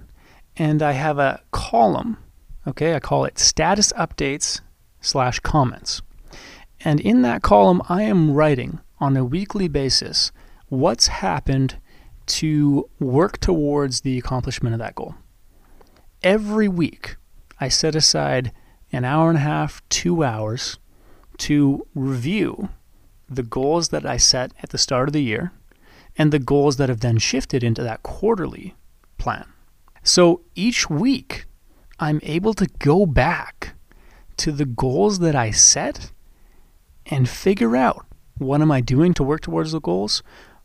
and 0.57 0.83
I 0.83 0.93
have 0.93 1.19
a 1.19 1.43
column. 1.51 2.19
Okay, 2.67 2.95
I 2.95 3.01
call 3.01 3.25
it 3.25 3.39
status 3.39 3.93
updates 3.93 4.61
slash 5.01 5.39
comments. 5.41 6.03
And 6.81 7.01
in 7.01 7.23
that 7.23 7.43
column, 7.43 7.81
I 7.89 8.03
am 8.03 8.33
writing 8.33 8.81
on 8.99 9.17
a 9.17 9.25
weekly 9.25 9.69
basis 9.69 10.33
what's 10.69 11.07
happened 11.07 11.77
to 12.27 12.91
work 12.99 13.39
towards 13.39 14.01
the 14.01 14.19
accomplishment 14.19 14.75
of 14.75 14.81
that 14.81 14.97
goal. 14.97 15.15
Every 16.23 16.67
week, 16.67 17.17
I 17.61 17.69
set 17.69 17.95
aside 17.95 18.53
an 18.93 19.05
hour 19.05 19.29
and 19.29 19.39
a 19.39 19.43
half, 19.43 19.81
two 19.89 20.25
hours 20.25 20.79
to 21.39 21.87
review 21.95 22.71
the 23.29 23.43
goals 23.45 23.91
that 23.91 24.05
I 24.05 24.17
set 24.17 24.53
at 24.63 24.71
the 24.71 24.79
start 24.79 25.09
of 25.09 25.13
the 25.13 25.23
year 25.23 25.53
and 26.19 26.33
the 26.33 26.39
goals 26.41 26.79
that 26.79 26.89
have 26.89 27.01
then 27.01 27.19
shifted 27.19 27.63
into 27.63 27.83
that 27.83 28.03
quarterly 28.03 28.75
plan. 29.19 29.47
So 30.03 30.43
each 30.55 30.89
week, 30.91 31.47
I'm 31.99 32.21
able 32.23 32.55
to 32.55 32.67
go 32.79 33.07
back 33.07 33.75
to 34.39 34.53
the 34.53 34.67
goals 34.67 35.19
that 35.21 35.35
I 35.35 35.51
set 35.51 36.13
and 37.07 37.29
figure 37.29 37.77
out 37.77 38.05
what 38.39 38.61
am 38.61 38.71
I 38.71 38.81
doing 38.81 39.15
to 39.15 39.23
work 39.23 39.41
towards 39.41 39.73
the 39.73 39.81
goals? 39.81 40.23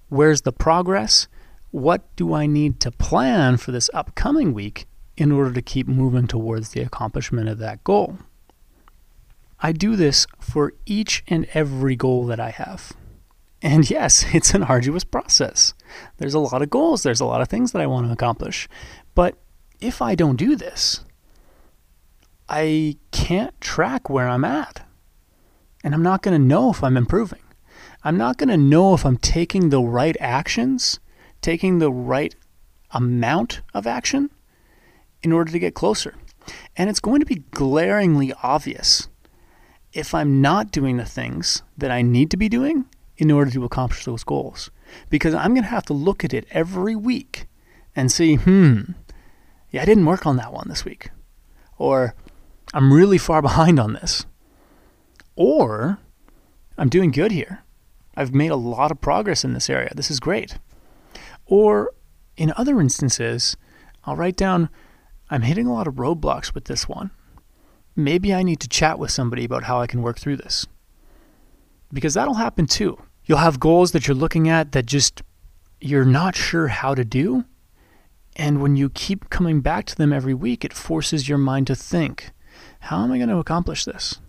Where's 0.09 0.41
the 0.41 0.51
progress? 0.51 1.27
What 1.71 2.13
do 2.17 2.33
I 2.33 2.47
need 2.47 2.81
to 2.81 2.91
plan 2.91 3.55
for 3.55 3.71
this 3.71 3.89
upcoming 3.93 4.53
week 4.53 4.85
in 5.15 5.31
order 5.31 5.53
to 5.53 5.61
keep 5.61 5.87
moving 5.87 6.27
towards 6.27 6.69
the 6.69 6.81
accomplishment 6.81 7.47
of 7.47 7.59
that 7.59 7.83
goal? 7.85 8.17
I 9.61 9.71
do 9.71 9.95
this 9.95 10.27
for 10.39 10.73
each 10.85 11.23
and 11.27 11.47
every 11.53 11.95
goal 11.95 12.25
that 12.25 12.41
I 12.41 12.49
have. 12.49 12.91
And 13.61 13.89
yes, 13.89 14.25
it's 14.33 14.53
an 14.53 14.63
arduous 14.63 15.05
process. 15.05 15.73
There's 16.17 16.33
a 16.33 16.39
lot 16.39 16.61
of 16.61 16.69
goals, 16.69 17.03
there's 17.03 17.21
a 17.21 17.25
lot 17.25 17.41
of 17.41 17.47
things 17.47 17.71
that 17.71 17.81
I 17.81 17.87
want 17.87 18.07
to 18.07 18.13
accomplish. 18.13 18.67
But 19.15 19.37
if 19.79 20.01
I 20.01 20.15
don't 20.15 20.35
do 20.35 20.57
this, 20.57 21.05
I 22.53 22.97
can't 23.11 23.59
track 23.61 24.09
where 24.09 24.27
I'm 24.27 24.43
at. 24.43 24.85
And 25.85 25.93
I'm 25.93 26.03
not 26.03 26.21
going 26.21 26.37
to 26.37 26.47
know 26.47 26.69
if 26.69 26.83
I'm 26.83 26.97
improving. 26.97 27.39
I'm 28.03 28.17
not 28.17 28.37
going 28.37 28.49
to 28.49 28.57
know 28.57 28.93
if 28.93 29.05
I'm 29.05 29.15
taking 29.15 29.69
the 29.69 29.81
right 29.81 30.17
actions, 30.19 30.99
taking 31.41 31.79
the 31.79 31.91
right 31.91 32.35
amount 32.91 33.61
of 33.73 33.87
action 33.87 34.31
in 35.23 35.31
order 35.31 35.49
to 35.49 35.59
get 35.59 35.75
closer. 35.75 36.15
And 36.75 36.89
it's 36.89 36.99
going 36.99 37.21
to 37.21 37.25
be 37.25 37.43
glaringly 37.51 38.33
obvious 38.43 39.07
if 39.93 40.13
I'm 40.13 40.41
not 40.41 40.71
doing 40.71 40.97
the 40.97 41.05
things 41.05 41.63
that 41.77 41.89
I 41.89 42.01
need 42.01 42.29
to 42.31 42.37
be 42.37 42.49
doing 42.49 42.83
in 43.15 43.31
order 43.31 43.51
to 43.51 43.63
accomplish 43.63 44.03
those 44.03 44.25
goals. 44.25 44.71
Because 45.09 45.33
I'm 45.33 45.53
going 45.53 45.63
to 45.63 45.69
have 45.69 45.85
to 45.85 45.93
look 45.93 46.25
at 46.25 46.33
it 46.33 46.47
every 46.51 46.97
week 46.97 47.47
and 47.95 48.11
see, 48.11 48.35
hmm, 48.35 48.81
yeah, 49.69 49.83
I 49.83 49.85
didn't 49.85 50.05
work 50.05 50.25
on 50.25 50.35
that 50.35 50.51
one 50.51 50.67
this 50.67 50.83
week. 50.83 51.11
Or 51.77 52.13
I'm 52.73 52.93
really 52.93 53.17
far 53.17 53.41
behind 53.49 53.79
on 53.79 53.93
this. 53.93 54.25
Or 55.35 55.99
I'm 56.77 56.89
doing 56.89 57.11
good 57.11 57.31
here. 57.31 57.63
I've 58.15 58.33
made 58.33 58.51
a 58.51 58.55
lot 58.55 58.91
of 58.91 59.01
progress 59.01 59.43
in 59.43 59.53
this 59.53 59.69
area. 59.69 59.91
This 59.95 60.11
is 60.11 60.19
great. 60.19 60.57
Or 61.45 61.91
in 62.37 62.53
other 62.57 62.79
instances, 62.81 63.55
I'll 64.03 64.15
write 64.15 64.35
down, 64.35 64.69
I'm 65.29 65.43
hitting 65.43 65.67
a 65.67 65.73
lot 65.73 65.87
of 65.87 65.95
roadblocks 65.95 66.53
with 66.53 66.65
this 66.65 66.87
one. 66.87 67.11
Maybe 67.95 68.33
I 68.33 68.43
need 68.43 68.59
to 68.61 68.67
chat 68.67 68.99
with 68.99 69.11
somebody 69.11 69.45
about 69.45 69.63
how 69.63 69.79
I 69.79 69.87
can 69.87 70.01
work 70.01 70.19
through 70.19 70.37
this. 70.37 70.65
Because 71.93 72.13
that'll 72.13 72.35
happen 72.35 72.67
too. 72.67 72.97
You'll 73.25 73.37
have 73.37 73.59
goals 73.59 73.91
that 73.91 74.07
you're 74.07 74.15
looking 74.15 74.49
at 74.49 74.71
that 74.71 74.85
just 74.85 75.21
you're 75.79 76.05
not 76.05 76.35
sure 76.35 76.67
how 76.67 76.95
to 76.95 77.03
do. 77.03 77.45
And 78.35 78.61
when 78.61 78.75
you 78.75 78.89
keep 78.89 79.29
coming 79.29 79.61
back 79.61 79.85
to 79.87 79.95
them 79.95 80.13
every 80.13 80.33
week, 80.33 80.63
it 80.63 80.73
forces 80.73 81.27
your 81.27 81.37
mind 81.37 81.67
to 81.67 81.75
think, 81.75 82.31
how 82.81 83.03
am 83.03 83.11
I 83.11 83.17
going 83.17 83.29
to 83.29 83.37
accomplish 83.37 83.85
this? 83.85 84.19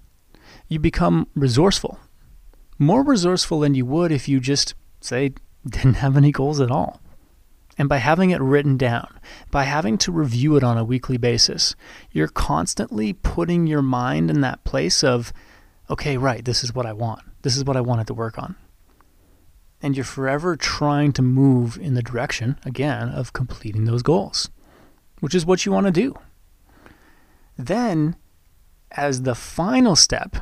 You 0.68 0.78
become 0.78 1.28
resourceful 1.34 1.98
more 2.82 3.02
resourceful 3.02 3.60
than 3.60 3.74
you 3.74 3.86
would 3.86 4.12
if 4.12 4.28
you 4.28 4.40
just, 4.40 4.74
say, 5.00 5.32
didn't 5.66 5.94
have 5.94 6.16
any 6.16 6.32
goals 6.32 6.60
at 6.60 6.70
all. 6.70 7.00
And 7.78 7.88
by 7.88 7.98
having 7.98 8.30
it 8.30 8.40
written 8.40 8.76
down, 8.76 9.18
by 9.50 9.64
having 9.64 9.96
to 9.98 10.12
review 10.12 10.56
it 10.56 10.64
on 10.64 10.76
a 10.76 10.84
weekly 10.84 11.16
basis, 11.16 11.74
you're 12.10 12.28
constantly 12.28 13.14
putting 13.14 13.66
your 13.66 13.80
mind 13.80 14.30
in 14.30 14.42
that 14.42 14.62
place 14.64 15.02
of, 15.02 15.32
okay, 15.88 16.18
right, 16.18 16.44
this 16.44 16.62
is 16.62 16.74
what 16.74 16.84
I 16.84 16.92
want. 16.92 17.22
This 17.40 17.56
is 17.56 17.64
what 17.64 17.76
I 17.76 17.80
wanted 17.80 18.06
to 18.08 18.14
work 18.14 18.38
on. 18.38 18.56
And 19.80 19.96
you're 19.96 20.04
forever 20.04 20.54
trying 20.54 21.12
to 21.14 21.22
move 21.22 21.78
in 21.78 21.94
the 21.94 22.02
direction, 22.02 22.58
again, 22.64 23.08
of 23.08 23.32
completing 23.32 23.86
those 23.86 24.02
goals, 24.02 24.50
which 25.20 25.34
is 25.34 25.46
what 25.46 25.64
you 25.64 25.72
want 25.72 25.86
to 25.86 25.92
do. 25.92 26.14
Then, 27.56 28.16
as 28.92 29.22
the 29.22 29.34
final 29.34 29.96
step, 29.96 30.36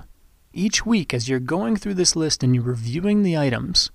each 0.52 0.84
week, 0.84 1.14
as 1.14 1.28
you're 1.28 1.40
going 1.40 1.76
through 1.76 1.94
this 1.94 2.16
list 2.16 2.42
and 2.42 2.54
you're 2.54 2.64
reviewing 2.64 3.22
the 3.22 3.36
items 3.36 3.90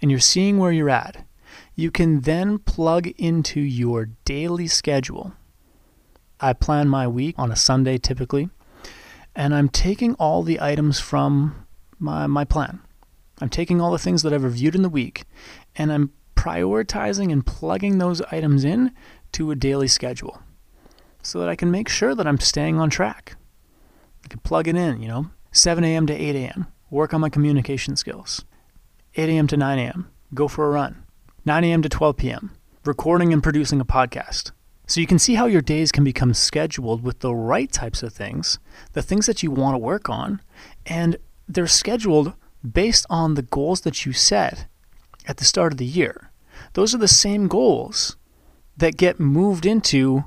and 0.00 0.10
you're 0.10 0.20
seeing 0.20 0.58
where 0.58 0.72
you're 0.72 0.90
at, 0.90 1.24
you 1.74 1.90
can 1.90 2.20
then 2.20 2.58
plug 2.58 3.06
into 3.16 3.60
your 3.60 4.10
daily 4.24 4.66
schedule. 4.66 5.32
I 6.40 6.52
plan 6.52 6.88
my 6.88 7.06
week 7.08 7.36
on 7.38 7.50
a 7.50 7.56
Sunday 7.56 7.98
typically, 7.98 8.50
and 9.34 9.54
I'm 9.54 9.68
taking 9.68 10.14
all 10.14 10.42
the 10.42 10.60
items 10.60 11.00
from 11.00 11.66
my, 11.98 12.26
my 12.26 12.44
plan. 12.44 12.80
I'm 13.40 13.48
taking 13.48 13.80
all 13.80 13.90
the 13.90 13.98
things 13.98 14.22
that 14.22 14.32
I've 14.32 14.44
reviewed 14.44 14.74
in 14.74 14.82
the 14.82 14.88
week, 14.88 15.24
and 15.74 15.92
I'm 15.92 16.12
prioritizing 16.36 17.32
and 17.32 17.44
plugging 17.44 17.98
those 17.98 18.20
items 18.30 18.64
in 18.64 18.92
to 19.32 19.50
a 19.50 19.56
daily 19.56 19.88
schedule 19.88 20.42
so 21.22 21.40
that 21.40 21.48
I 21.48 21.56
can 21.56 21.70
make 21.70 21.88
sure 21.88 22.14
that 22.14 22.26
I'm 22.26 22.38
staying 22.38 22.78
on 22.78 22.90
track. 22.90 23.36
I 24.24 24.28
can 24.28 24.40
plug 24.40 24.68
it 24.68 24.76
in, 24.76 25.02
you 25.02 25.08
know, 25.08 25.30
7 25.52 25.84
a.m. 25.84 26.06
to 26.06 26.14
8 26.14 26.34
a.m., 26.34 26.66
work 26.90 27.12
on 27.12 27.20
my 27.20 27.28
communication 27.28 27.96
skills. 27.96 28.44
8 29.16 29.28
a.m. 29.28 29.46
to 29.48 29.56
9 29.56 29.78
a.m., 29.78 30.10
go 30.32 30.48
for 30.48 30.66
a 30.66 30.70
run. 30.70 31.04
9 31.44 31.62
a.m. 31.64 31.82
to 31.82 31.88
12 31.88 32.16
p.m., 32.16 32.50
recording 32.84 33.32
and 33.32 33.42
producing 33.42 33.80
a 33.80 33.84
podcast. 33.84 34.52
So 34.86 35.00
you 35.00 35.06
can 35.06 35.18
see 35.18 35.34
how 35.34 35.46
your 35.46 35.62
days 35.62 35.92
can 35.92 36.04
become 36.04 36.34
scheduled 36.34 37.02
with 37.02 37.20
the 37.20 37.34
right 37.34 37.70
types 37.70 38.02
of 38.02 38.12
things, 38.12 38.58
the 38.92 39.02
things 39.02 39.26
that 39.26 39.42
you 39.42 39.50
want 39.50 39.74
to 39.74 39.78
work 39.78 40.08
on, 40.08 40.40
and 40.86 41.16
they're 41.48 41.66
scheduled 41.66 42.32
based 42.70 43.06
on 43.10 43.34
the 43.34 43.42
goals 43.42 43.82
that 43.82 44.04
you 44.06 44.12
set 44.12 44.66
at 45.26 45.36
the 45.36 45.44
start 45.44 45.72
of 45.72 45.78
the 45.78 45.86
year. 45.86 46.30
Those 46.72 46.94
are 46.94 46.98
the 46.98 47.08
same 47.08 47.48
goals 47.48 48.16
that 48.76 48.96
get 48.96 49.20
moved 49.20 49.66
into 49.66 50.24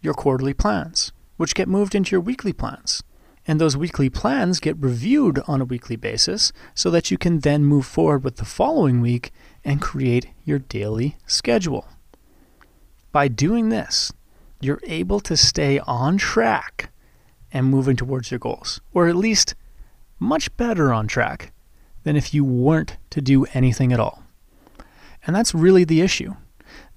your 0.00 0.14
quarterly 0.14 0.54
plans, 0.54 1.12
which 1.36 1.54
get 1.54 1.68
moved 1.68 1.94
into 1.94 2.12
your 2.12 2.20
weekly 2.20 2.52
plans. 2.52 3.02
And 3.46 3.60
those 3.60 3.76
weekly 3.76 4.08
plans 4.08 4.60
get 4.60 4.76
reviewed 4.78 5.40
on 5.48 5.60
a 5.60 5.64
weekly 5.64 5.96
basis 5.96 6.52
so 6.74 6.90
that 6.90 7.10
you 7.10 7.18
can 7.18 7.40
then 7.40 7.64
move 7.64 7.86
forward 7.86 8.22
with 8.22 8.36
the 8.36 8.44
following 8.44 9.00
week 9.00 9.32
and 9.64 9.82
create 9.82 10.28
your 10.44 10.60
daily 10.60 11.16
schedule. 11.26 11.88
By 13.10 13.28
doing 13.28 13.68
this, 13.68 14.12
you're 14.60 14.80
able 14.84 15.20
to 15.20 15.36
stay 15.36 15.80
on 15.80 16.18
track 16.18 16.90
and 17.52 17.66
moving 17.66 17.96
towards 17.96 18.30
your 18.30 18.38
goals, 18.38 18.80
or 18.94 19.08
at 19.08 19.16
least 19.16 19.54
much 20.18 20.56
better 20.56 20.92
on 20.92 21.06
track 21.08 21.52
than 22.04 22.16
if 22.16 22.32
you 22.32 22.44
weren't 22.44 22.96
to 23.10 23.20
do 23.20 23.44
anything 23.52 23.92
at 23.92 24.00
all. 24.00 24.22
And 25.26 25.36
that's 25.36 25.54
really 25.54 25.84
the 25.84 26.00
issue. 26.00 26.34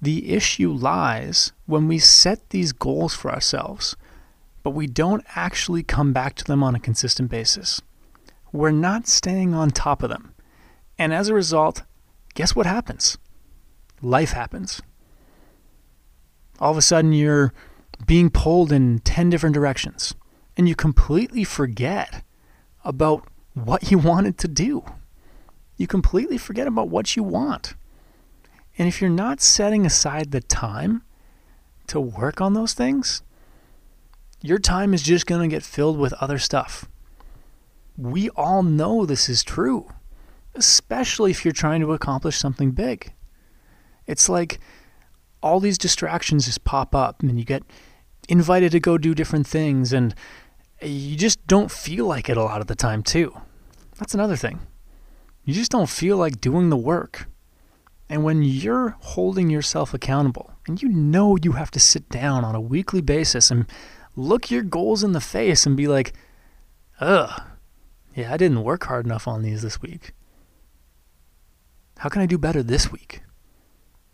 The 0.01 0.31
issue 0.31 0.71
lies 0.71 1.51
when 1.65 1.87
we 1.87 1.99
set 1.99 2.49
these 2.51 2.71
goals 2.71 3.13
for 3.13 3.31
ourselves, 3.31 3.95
but 4.65 4.71
we 4.71 4.87
don't 4.87 5.23
actually 5.35 5.83
come 5.83 6.11
back 6.11 6.33
to 6.33 6.43
them 6.43 6.63
on 6.63 6.73
a 6.73 6.79
consistent 6.79 7.29
basis. 7.29 7.83
We're 8.51 8.71
not 8.71 9.05
staying 9.05 9.53
on 9.53 9.69
top 9.69 10.01
of 10.01 10.09
them. 10.09 10.33
And 10.97 11.13
as 11.13 11.27
a 11.27 11.35
result, 11.35 11.83
guess 12.33 12.55
what 12.55 12.65
happens? 12.65 13.19
Life 14.01 14.31
happens. 14.31 14.81
All 16.59 16.71
of 16.71 16.79
a 16.79 16.81
sudden, 16.81 17.13
you're 17.13 17.53
being 18.07 18.31
pulled 18.31 18.71
in 18.71 19.01
10 19.01 19.29
different 19.29 19.53
directions, 19.53 20.15
and 20.57 20.67
you 20.67 20.73
completely 20.73 21.43
forget 21.43 22.23
about 22.83 23.27
what 23.53 23.91
you 23.91 23.97
wanted 24.11 24.39
to 24.39 24.47
do. 24.47 24.83
You 25.77 25.85
completely 25.85 26.39
forget 26.39 26.65
about 26.65 26.89
what 26.89 27.15
you 27.15 27.21
want. 27.21 27.75
And 28.79 28.87
if 28.87 28.99
you're 28.99 29.11
not 29.11 29.41
setting 29.41 29.85
aside 29.85 30.31
the 30.31 30.41
time 30.41 31.03
to 31.85 31.99
work 31.99 32.41
on 32.41 32.55
those 32.55 32.73
things, 32.73 33.21
your 34.45 34.59
time 34.59 34.93
is 34.93 35.01
just 35.01 35.25
going 35.25 35.41
to 35.41 35.53
get 35.53 35.63
filled 35.63 35.97
with 35.97 36.13
other 36.13 36.37
stuff. 36.37 36.87
We 37.97 38.29
all 38.31 38.61
know 38.61 39.05
this 39.05 39.27
is 39.27 39.43
true, 39.43 39.91
especially 40.53 41.31
if 41.31 41.43
you're 41.43 41.51
trying 41.51 41.81
to 41.81 41.93
accomplish 41.93 42.37
something 42.37 42.71
big. 42.71 43.13
It's 44.05 44.29
like 44.29 44.59
all 45.41 45.59
these 45.59 45.77
distractions 45.77 46.45
just 46.45 46.63
pop 46.63 46.93
up 46.93 47.23
and 47.23 47.39
you 47.39 47.45
get 47.45 47.63
invited 48.29 48.71
to 48.73 48.79
go 48.79 48.97
do 48.97 49.15
different 49.15 49.47
things 49.47 49.91
and 49.91 50.13
you 50.81 51.15
just 51.15 51.45
don't 51.47 51.71
feel 51.71 52.05
like 52.05 52.29
it 52.29 52.37
a 52.37 52.43
lot 52.43 52.61
of 52.61 52.67
the 52.67 52.75
time, 52.75 53.01
too. 53.01 53.35
That's 53.97 54.13
another 54.13 54.35
thing. 54.35 54.59
You 55.43 55.53
just 55.53 55.71
don't 55.71 55.89
feel 55.89 56.17
like 56.17 56.41
doing 56.41 56.69
the 56.69 56.77
work. 56.77 57.27
And 58.09 58.23
when 58.23 58.43
you're 58.43 58.95
holding 58.99 59.49
yourself 59.49 59.93
accountable 59.93 60.51
and 60.67 60.81
you 60.81 60.89
know 60.89 61.37
you 61.41 61.53
have 61.53 61.71
to 61.71 61.79
sit 61.79 62.09
down 62.09 62.43
on 62.43 62.53
a 62.53 62.61
weekly 62.61 63.01
basis 63.01 63.49
and 63.49 63.65
look 64.15 64.49
your 64.49 64.63
goals 64.63 65.03
in 65.03 65.11
the 65.13 65.21
face 65.21 65.65
and 65.65 65.75
be 65.75 65.87
like, 65.87 66.13
ugh, 66.99 67.41
yeah, 68.15 68.33
I 68.33 68.37
didn't 68.37 68.63
work 68.63 68.85
hard 68.85 69.05
enough 69.05 69.27
on 69.27 69.41
these 69.41 69.61
this 69.61 69.81
week. 69.81 70.13
How 71.97 72.09
can 72.09 72.21
I 72.21 72.25
do 72.25 72.37
better 72.37 72.63
this 72.63 72.91
week? 72.91 73.21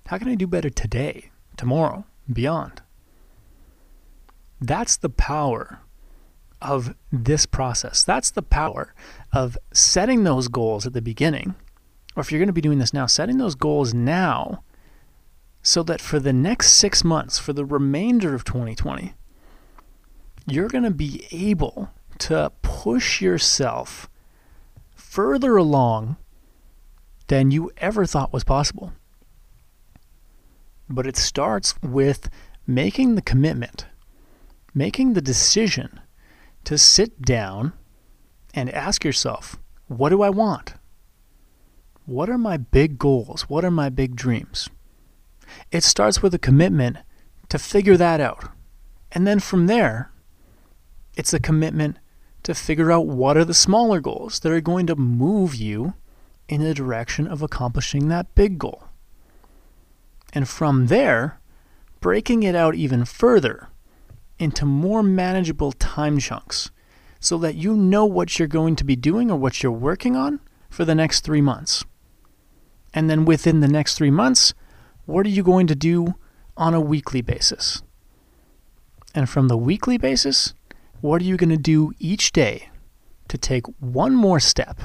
How 0.07 0.17
can 0.17 0.27
I 0.27 0.35
do 0.35 0.47
better 0.47 0.69
today, 0.69 1.31
tomorrow, 1.55 2.05
beyond? 2.31 2.81
That's 4.59 4.97
the 4.97 5.09
power 5.09 5.79
of 6.61 6.95
this 7.11 7.45
process. 7.45 8.03
That's 8.03 8.29
the 8.29 8.43
power 8.43 8.93
of 9.33 9.57
setting 9.73 10.23
those 10.23 10.47
goals 10.47 10.85
at 10.85 10.93
the 10.93 11.01
beginning, 11.01 11.55
or 12.15 12.21
if 12.21 12.31
you're 12.31 12.39
going 12.39 12.47
to 12.47 12.53
be 12.53 12.61
doing 12.61 12.79
this 12.79 12.93
now, 12.93 13.05
setting 13.05 13.37
those 13.37 13.55
goals 13.55 13.93
now 13.93 14.63
so 15.63 15.83
that 15.83 16.01
for 16.01 16.19
the 16.19 16.33
next 16.33 16.73
six 16.73 17.03
months, 17.03 17.39
for 17.39 17.53
the 17.53 17.65
remainder 17.65 18.35
of 18.35 18.43
2020, 18.43 19.13
you're 20.47 20.67
going 20.67 20.83
to 20.83 20.91
be 20.91 21.25
able 21.31 21.89
to 22.19 22.51
push 22.61 23.21
yourself 23.21 24.09
further 24.95 25.57
along 25.57 26.17
than 27.27 27.51
you 27.51 27.71
ever 27.77 28.05
thought 28.05 28.33
was 28.33 28.43
possible. 28.43 28.93
But 30.89 31.07
it 31.07 31.17
starts 31.17 31.75
with 31.81 32.29
making 32.67 33.15
the 33.15 33.21
commitment, 33.21 33.87
making 34.73 35.13
the 35.13 35.21
decision 35.21 35.99
to 36.65 36.77
sit 36.77 37.21
down 37.21 37.73
and 38.53 38.69
ask 38.69 39.03
yourself, 39.03 39.57
what 39.87 40.09
do 40.09 40.21
I 40.21 40.29
want? 40.29 40.73
What 42.05 42.29
are 42.29 42.37
my 42.37 42.57
big 42.57 42.97
goals? 42.97 43.43
What 43.43 43.63
are 43.63 43.71
my 43.71 43.89
big 43.89 44.15
dreams? 44.15 44.69
It 45.71 45.83
starts 45.83 46.21
with 46.21 46.33
a 46.33 46.39
commitment 46.39 46.97
to 47.49 47.57
figure 47.59 47.97
that 47.97 48.19
out. 48.19 48.49
And 49.11 49.25
then 49.25 49.39
from 49.39 49.67
there, 49.67 50.11
it's 51.15 51.33
a 51.33 51.39
commitment 51.39 51.97
to 52.43 52.55
figure 52.55 52.91
out 52.91 53.05
what 53.05 53.37
are 53.37 53.45
the 53.45 53.53
smaller 53.53 53.99
goals 53.99 54.39
that 54.39 54.51
are 54.51 54.61
going 54.61 54.87
to 54.87 54.95
move 54.95 55.55
you 55.55 55.93
in 56.47 56.61
the 56.61 56.73
direction 56.73 57.27
of 57.27 57.41
accomplishing 57.41 58.07
that 58.07 58.33
big 58.35 58.57
goal. 58.57 58.83
And 60.33 60.47
from 60.47 60.87
there, 60.87 61.39
breaking 61.99 62.43
it 62.43 62.55
out 62.55 62.75
even 62.75 63.05
further 63.05 63.69
into 64.39 64.65
more 64.65 65.03
manageable 65.03 65.71
time 65.71 66.19
chunks 66.19 66.71
so 67.19 67.37
that 67.37 67.55
you 67.55 67.77
know 67.77 68.05
what 68.05 68.39
you're 68.39 68.47
going 68.47 68.75
to 68.75 68.83
be 68.83 68.95
doing 68.95 69.29
or 69.29 69.37
what 69.37 69.61
you're 69.61 69.71
working 69.71 70.15
on 70.15 70.39
for 70.69 70.83
the 70.83 70.95
next 70.95 71.21
three 71.21 71.41
months. 71.41 71.83
And 72.93 73.09
then 73.09 73.25
within 73.25 73.59
the 73.59 73.67
next 73.67 73.95
three 73.95 74.09
months, 74.09 74.53
what 75.05 75.25
are 75.25 75.29
you 75.29 75.43
going 75.43 75.67
to 75.67 75.75
do 75.75 76.15
on 76.57 76.73
a 76.73 76.81
weekly 76.81 77.21
basis? 77.21 77.83
And 79.13 79.29
from 79.29 79.47
the 79.47 79.57
weekly 79.57 79.97
basis, 79.97 80.53
what 81.01 81.21
are 81.21 81.25
you 81.25 81.37
going 81.37 81.49
to 81.49 81.57
do 81.57 81.93
each 81.99 82.31
day 82.31 82.69
to 83.27 83.37
take 83.37 83.65
one 83.79 84.15
more 84.15 84.39
step 84.39 84.79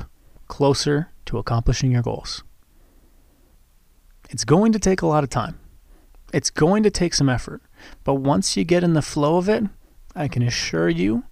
closer 0.49 1.11
to 1.27 1.39
accomplishing 1.39 1.93
your 1.93 2.03
goals? 2.03 2.43
It's 4.31 4.45
going 4.45 4.73
to 4.73 4.79
take 4.79 5.03
a 5.03 5.07
lot 5.07 5.25
of 5.25 5.31
time. 5.31 5.61
It's 6.33 6.51
going 6.51 6.83
to 6.83 6.91
take 6.91 7.15
some 7.15 7.29
effort. 7.29 7.63
But 8.03 8.15
once 8.15 8.57
you 8.57 8.65
get 8.65 8.83
in 8.83 8.95
the 8.95 9.03
flow 9.03 9.37
of 9.37 9.49
it, 9.49 9.65
I 10.15 10.29
can 10.29 10.43
assure 10.43 10.89
you, 10.89 11.25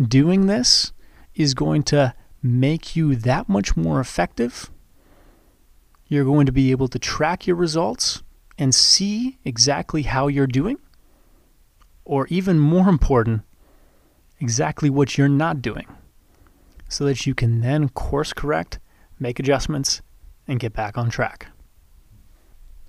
doing 0.00 0.46
this 0.46 0.92
is 1.34 1.54
going 1.54 1.82
to 1.84 2.14
make 2.42 2.94
you 2.94 3.16
that 3.16 3.48
much 3.48 3.76
more 3.76 3.98
effective. 3.98 4.70
You're 6.06 6.24
going 6.24 6.46
to 6.46 6.52
be 6.52 6.70
able 6.70 6.88
to 6.88 6.98
track 6.98 7.46
your 7.46 7.56
results 7.56 8.22
and 8.58 8.74
see 8.74 9.38
exactly 9.44 10.02
how 10.02 10.28
you're 10.28 10.46
doing. 10.46 10.78
Or 12.04 12.26
even 12.28 12.58
more 12.58 12.88
important, 12.88 13.42
exactly 14.40 14.90
what 14.90 15.16
you're 15.16 15.28
not 15.28 15.62
doing. 15.62 15.86
So 16.88 17.04
that 17.04 17.26
you 17.26 17.34
can 17.34 17.60
then 17.60 17.88
course 17.88 18.32
correct, 18.32 18.78
make 19.18 19.40
adjustments, 19.40 20.02
and 20.46 20.60
get 20.60 20.72
back 20.72 20.96
on 20.96 21.10
track. 21.10 21.48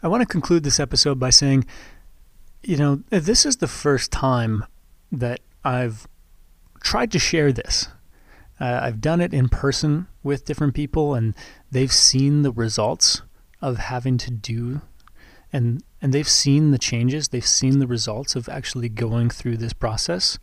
I 0.04 0.08
want 0.08 0.22
to 0.22 0.28
conclude 0.28 0.64
this 0.64 0.80
episode 0.80 1.20
by 1.20 1.32
saying, 1.32 1.66
you 2.62 2.78
know, 2.78 3.02
this 3.10 3.46
is 3.46 3.58
the 3.58 3.68
first 3.68 4.12
time 4.12 4.66
that 5.12 5.40
I've 5.64 6.08
tried 6.84 7.12
to 7.14 7.20
share 7.20 7.52
this. 7.52 7.88
Uh, 8.60 8.80
I've 8.82 9.02
done 9.02 9.22
it 9.22 9.34
in 9.34 9.50
person 9.50 10.08
with 10.24 10.46
different 10.46 10.74
people, 10.74 11.16
and 11.16 11.34
they've 11.72 11.92
seen 11.92 12.42
the 12.42 12.52
results 12.52 13.22
of 13.62 13.78
having 13.78 14.18
to 14.20 14.32
do, 14.32 14.82
and 15.52 15.84
and 16.02 16.14
they've 16.14 16.28
seen 16.28 16.72
the 16.72 16.78
changes. 16.78 17.30
They've 17.30 17.46
seen 17.46 17.80
the 17.80 17.88
results 17.88 18.36
of 18.36 18.50
actually 18.50 18.90
going 18.90 19.30
through 19.30 19.58
this 19.58 19.74
process 19.74 20.38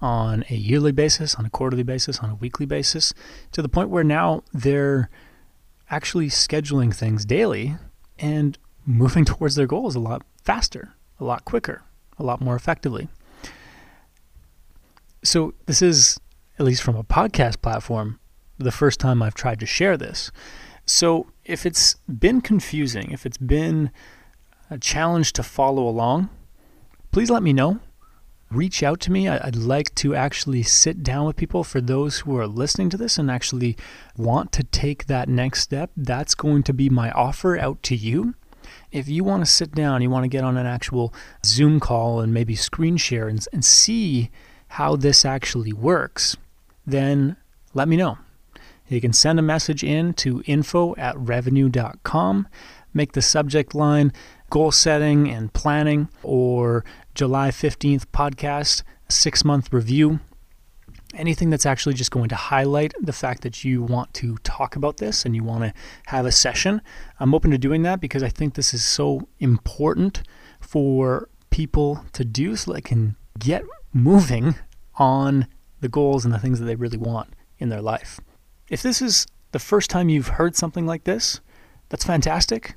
on 0.00 0.44
a 0.48 0.54
yearly 0.54 0.92
basis, 0.92 1.34
on 1.34 1.44
a 1.44 1.50
quarterly 1.50 1.82
basis, 1.82 2.20
on 2.20 2.30
a 2.30 2.34
weekly 2.34 2.66
basis, 2.66 3.12
to 3.52 3.62
the 3.62 3.68
point 3.68 3.90
where 3.90 4.04
now 4.04 4.42
they're 4.52 5.10
actually 5.90 6.28
scheduling 6.28 6.94
things 6.94 7.24
daily 7.24 7.76
and 8.18 8.58
moving 8.86 9.24
towards 9.26 9.54
their 9.54 9.66
goals 9.66 9.94
a 9.94 10.00
lot 10.00 10.22
faster, 10.42 10.94
a 11.18 11.24
lot 11.24 11.44
quicker, 11.44 11.82
a 12.18 12.22
lot 12.22 12.40
more 12.40 12.56
effectively. 12.56 13.08
So, 15.22 15.52
this 15.66 15.82
is, 15.82 16.18
at 16.58 16.64
least 16.64 16.82
from 16.82 16.96
a 16.96 17.04
podcast 17.04 17.60
platform, 17.60 18.18
the 18.58 18.72
first 18.72 19.00
time 19.00 19.22
I've 19.22 19.34
tried 19.34 19.60
to 19.60 19.66
share 19.66 19.98
this. 19.98 20.30
So, 20.86 21.26
if 21.44 21.66
it's 21.66 21.96
been 22.08 22.40
confusing, 22.40 23.10
if 23.10 23.26
it's 23.26 23.36
been 23.36 23.90
a 24.70 24.78
challenge 24.78 25.34
to 25.34 25.42
follow 25.42 25.86
along, 25.86 26.30
please 27.10 27.30
let 27.30 27.42
me 27.42 27.52
know. 27.52 27.80
Reach 28.50 28.82
out 28.82 29.00
to 29.00 29.12
me. 29.12 29.28
I'd 29.28 29.54
like 29.54 29.94
to 29.96 30.14
actually 30.14 30.62
sit 30.64 31.02
down 31.02 31.26
with 31.26 31.36
people 31.36 31.62
for 31.62 31.80
those 31.80 32.20
who 32.20 32.36
are 32.36 32.48
listening 32.48 32.90
to 32.90 32.96
this 32.96 33.16
and 33.16 33.30
actually 33.30 33.76
want 34.16 34.50
to 34.52 34.64
take 34.64 35.06
that 35.06 35.28
next 35.28 35.62
step. 35.62 35.90
That's 35.96 36.34
going 36.34 36.64
to 36.64 36.72
be 36.72 36.88
my 36.88 37.10
offer 37.12 37.58
out 37.58 37.82
to 37.84 37.94
you 37.94 38.34
if 38.92 39.08
you 39.08 39.24
want 39.24 39.44
to 39.44 39.50
sit 39.50 39.72
down, 39.72 40.02
you 40.02 40.10
want 40.10 40.24
to 40.24 40.28
get 40.28 40.44
on 40.44 40.56
an 40.56 40.66
actual 40.66 41.14
Zoom 41.44 41.80
call 41.80 42.20
and 42.20 42.34
maybe 42.34 42.54
screen 42.54 42.96
share 42.96 43.28
and, 43.28 43.44
and 43.52 43.64
see 43.64 44.30
how 44.68 44.96
this 44.96 45.24
actually 45.24 45.72
works, 45.72 46.36
then 46.86 47.36
let 47.74 47.88
me 47.88 47.96
know. 47.96 48.18
You 48.88 49.00
can 49.00 49.12
send 49.12 49.38
a 49.38 49.42
message 49.42 49.84
in 49.84 50.14
to 50.14 50.42
info 50.46 50.96
at 50.96 51.16
revenue.com, 51.16 52.48
make 52.92 53.12
the 53.12 53.22
subject 53.22 53.74
line 53.74 54.12
goal 54.50 54.72
setting 54.72 55.30
and 55.30 55.52
planning 55.52 56.08
or 56.24 56.84
July 57.14 57.50
15th 57.50 58.06
podcast, 58.12 58.82
six 59.08 59.44
month 59.44 59.72
review 59.72 60.20
anything 61.14 61.50
that's 61.50 61.66
actually 61.66 61.94
just 61.94 62.10
going 62.10 62.28
to 62.28 62.34
highlight 62.34 62.94
the 63.00 63.12
fact 63.12 63.42
that 63.42 63.64
you 63.64 63.82
want 63.82 64.12
to 64.14 64.36
talk 64.38 64.76
about 64.76 64.98
this 64.98 65.24
and 65.24 65.34
you 65.34 65.42
want 65.42 65.64
to 65.64 65.72
have 66.06 66.26
a 66.26 66.32
session, 66.32 66.80
I'm 67.18 67.34
open 67.34 67.50
to 67.50 67.58
doing 67.58 67.82
that 67.82 68.00
because 68.00 68.22
I 68.22 68.28
think 68.28 68.54
this 68.54 68.72
is 68.72 68.84
so 68.84 69.28
important 69.38 70.22
for 70.60 71.28
people 71.50 72.04
to 72.12 72.24
do 72.24 72.56
so 72.56 72.72
they 72.72 72.80
can 72.80 73.16
get 73.38 73.64
moving 73.92 74.54
on 74.96 75.46
the 75.80 75.88
goals 75.88 76.24
and 76.24 76.32
the 76.32 76.38
things 76.38 76.60
that 76.60 76.66
they 76.66 76.76
really 76.76 76.98
want 76.98 77.34
in 77.58 77.70
their 77.70 77.82
life. 77.82 78.20
If 78.68 78.82
this 78.82 79.02
is 79.02 79.26
the 79.52 79.58
first 79.58 79.90
time 79.90 80.08
you've 80.08 80.28
heard 80.28 80.54
something 80.54 80.86
like 80.86 81.04
this, 81.04 81.40
that's 81.88 82.04
fantastic. 82.04 82.74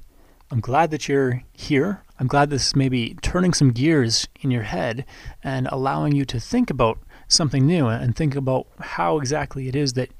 I'm 0.50 0.60
glad 0.60 0.92
that 0.92 1.08
you're 1.08 1.44
here. 1.54 2.04
I'm 2.20 2.28
glad 2.28 2.50
this 2.50 2.68
is 2.68 2.76
maybe 2.76 3.18
turning 3.22 3.54
some 3.54 3.72
gears 3.72 4.28
in 4.42 4.52
your 4.52 4.64
head 4.64 5.06
and 5.44 5.68
allowing 5.72 6.14
you 6.16 6.26
to 6.26 6.40
think 6.40 6.70
about 6.70 7.00
something 7.28 7.66
new 7.66 7.88
and 7.88 8.16
think 8.16 8.36
about 8.36 8.68
how 8.80 9.18
exactly 9.18 9.68
it 9.68 9.76
is 9.76 9.94
that 9.94 10.12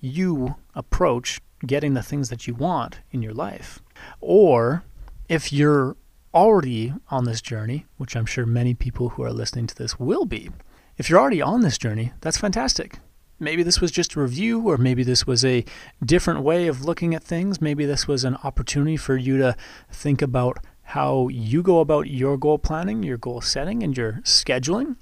you 0.00 0.54
approach 0.74 1.40
getting 1.66 1.94
the 1.94 2.02
things 2.02 2.28
that 2.28 2.46
you 2.46 2.54
want 2.54 3.00
in 3.10 3.22
your 3.22 3.34
life. 3.34 3.80
Or 4.20 4.84
if 5.28 5.52
you're 5.52 5.96
already 6.32 6.94
on 7.10 7.24
this 7.24 7.42
journey, 7.42 7.86
which 7.96 8.16
I'm 8.16 8.26
sure 8.26 8.46
many 8.46 8.74
people 8.74 9.10
who 9.10 9.22
are 9.22 9.32
listening 9.32 9.66
to 9.66 9.74
this 9.74 9.98
will 9.98 10.24
be, 10.24 10.50
if 10.96 11.10
you're 11.10 11.18
already 11.18 11.42
on 11.42 11.62
this 11.62 11.78
journey, 11.78 12.12
that's 12.20 12.38
fantastic. 12.38 12.98
Maybe 13.38 13.62
this 13.62 13.80
was 13.80 13.90
just 13.90 14.14
a 14.14 14.20
review, 14.20 14.60
or 14.68 14.76
maybe 14.76 15.02
this 15.02 15.26
was 15.26 15.44
a 15.44 15.64
different 16.04 16.42
way 16.42 16.66
of 16.66 16.84
looking 16.84 17.14
at 17.14 17.24
things. 17.24 17.60
Maybe 17.60 17.86
this 17.86 18.06
was 18.06 18.22
an 18.22 18.36
opportunity 18.44 18.98
for 18.98 19.16
you 19.16 19.38
to 19.38 19.56
think 19.90 20.20
about 20.20 20.58
how 20.90 21.28
you 21.28 21.62
go 21.62 21.78
about 21.78 22.08
your 22.08 22.36
goal 22.36 22.58
planning, 22.58 23.04
your 23.04 23.16
goal 23.16 23.40
setting, 23.40 23.82
and 23.84 23.96
your 23.96 24.14
scheduling. 24.24 24.96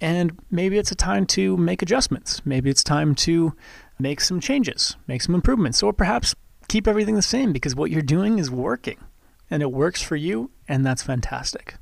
And 0.00 0.38
maybe 0.48 0.78
it's 0.78 0.92
a 0.92 0.96
time 0.96 1.26
to 1.26 1.56
make 1.56 1.82
adjustments. 1.82 2.40
Maybe 2.44 2.70
it's 2.70 2.84
time 2.84 3.16
to 3.16 3.52
make 3.98 4.20
some 4.20 4.38
changes, 4.38 4.96
make 5.08 5.22
some 5.22 5.34
improvements, 5.34 5.82
or 5.82 5.92
perhaps 5.92 6.36
keep 6.68 6.86
everything 6.86 7.16
the 7.16 7.22
same 7.22 7.52
because 7.52 7.74
what 7.74 7.90
you're 7.90 8.02
doing 8.02 8.38
is 8.38 8.48
working 8.48 8.98
and 9.50 9.60
it 9.60 9.72
works 9.72 10.00
for 10.00 10.14
you, 10.14 10.52
and 10.68 10.86
that's 10.86 11.02
fantastic. 11.02 11.74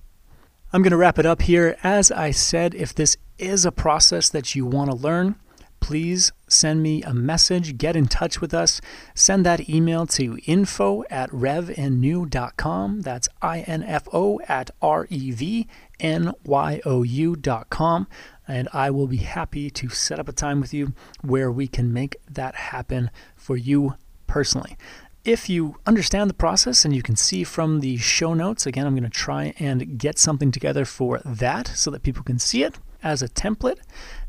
I'm 0.72 0.80
going 0.80 0.92
to 0.92 0.96
wrap 0.96 1.18
it 1.18 1.26
up 1.26 1.42
here. 1.42 1.76
As 1.82 2.10
I 2.10 2.30
said, 2.30 2.74
if 2.74 2.94
this 2.94 3.18
is 3.36 3.66
a 3.66 3.72
process 3.72 4.30
that 4.30 4.54
you 4.54 4.64
want 4.64 4.90
to 4.90 4.96
learn, 4.96 5.36
please 5.82 6.32
send 6.48 6.82
me 6.82 7.02
a 7.02 7.12
message, 7.12 7.76
get 7.76 7.96
in 7.96 8.06
touch 8.06 8.40
with 8.40 8.54
us. 8.54 8.80
Send 9.14 9.44
that 9.44 9.68
email 9.68 10.06
to 10.06 10.38
info 10.46 11.04
at 11.10 11.28
revnyou.com. 11.30 13.00
That's 13.02 13.28
I 13.42 13.60
N 13.60 13.82
F 13.82 14.08
O 14.12 14.40
at 14.48 14.70
R 14.80 15.06
E 15.10 15.32
V 15.32 15.66
N 16.00 16.32
Y 16.44 16.80
O 16.86 17.02
U.com. 17.02 18.06
And 18.48 18.68
I 18.72 18.90
will 18.90 19.08
be 19.08 19.18
happy 19.18 19.70
to 19.70 19.88
set 19.88 20.18
up 20.18 20.28
a 20.28 20.32
time 20.32 20.60
with 20.60 20.72
you 20.72 20.94
where 21.20 21.50
we 21.50 21.66
can 21.66 21.92
make 21.92 22.16
that 22.30 22.54
happen 22.54 23.10
for 23.34 23.56
you 23.56 23.94
personally. 24.26 24.76
If 25.24 25.48
you 25.48 25.76
understand 25.86 26.30
the 26.30 26.34
process 26.34 26.84
and 26.84 26.94
you 26.94 27.02
can 27.02 27.16
see 27.16 27.44
from 27.44 27.80
the 27.80 27.96
show 27.96 28.34
notes, 28.34 28.66
again, 28.66 28.86
I'm 28.86 28.94
going 28.94 29.04
to 29.04 29.10
try 29.10 29.54
and 29.58 29.98
get 29.98 30.18
something 30.18 30.50
together 30.50 30.84
for 30.84 31.20
that 31.24 31.68
so 31.68 31.90
that 31.90 32.02
people 32.02 32.22
can 32.22 32.38
see 32.38 32.62
it 32.62 32.78
as 33.02 33.22
a 33.22 33.28
template, 33.28 33.78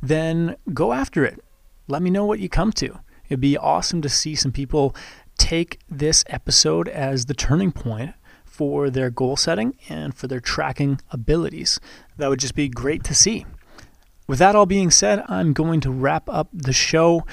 then 0.02 0.56
go 0.74 0.94
after 0.94 1.26
it. 1.26 1.43
Let 1.88 2.02
me 2.02 2.10
know 2.10 2.26
what 2.26 2.40
you 2.40 2.50
come 2.50 2.72
to. 2.74 3.00
It'd 3.28 3.42
be 3.42 3.58
awesome 3.58 4.02
to 4.02 4.10
see 4.10 4.36
some 4.36 4.52
people 4.52 4.96
take 5.38 5.80
this 5.90 6.24
episode 6.28 6.88
as 6.88 7.26
the 7.26 7.34
turning 7.34 7.72
point 7.72 8.14
for 8.46 8.90
their 8.90 9.10
goal 9.10 9.36
setting 9.36 9.76
and 9.90 10.16
for 10.16 10.28
their 10.28 10.40
tracking 10.40 11.02
abilities. 11.12 11.80
That 12.18 12.30
would 12.30 12.40
just 12.40 12.56
be 12.56 12.70
great 12.70 13.04
to 13.06 13.16
see. 13.16 13.46
With 14.28 14.40
that 14.40 14.56
all 14.56 14.66
being 14.66 14.92
said, 14.92 15.24
I'm 15.28 15.52
going 15.52 15.82
to 15.82 15.92
wrap 15.92 16.30
up 16.30 16.48
the 16.54 16.72
show. 16.72 17.26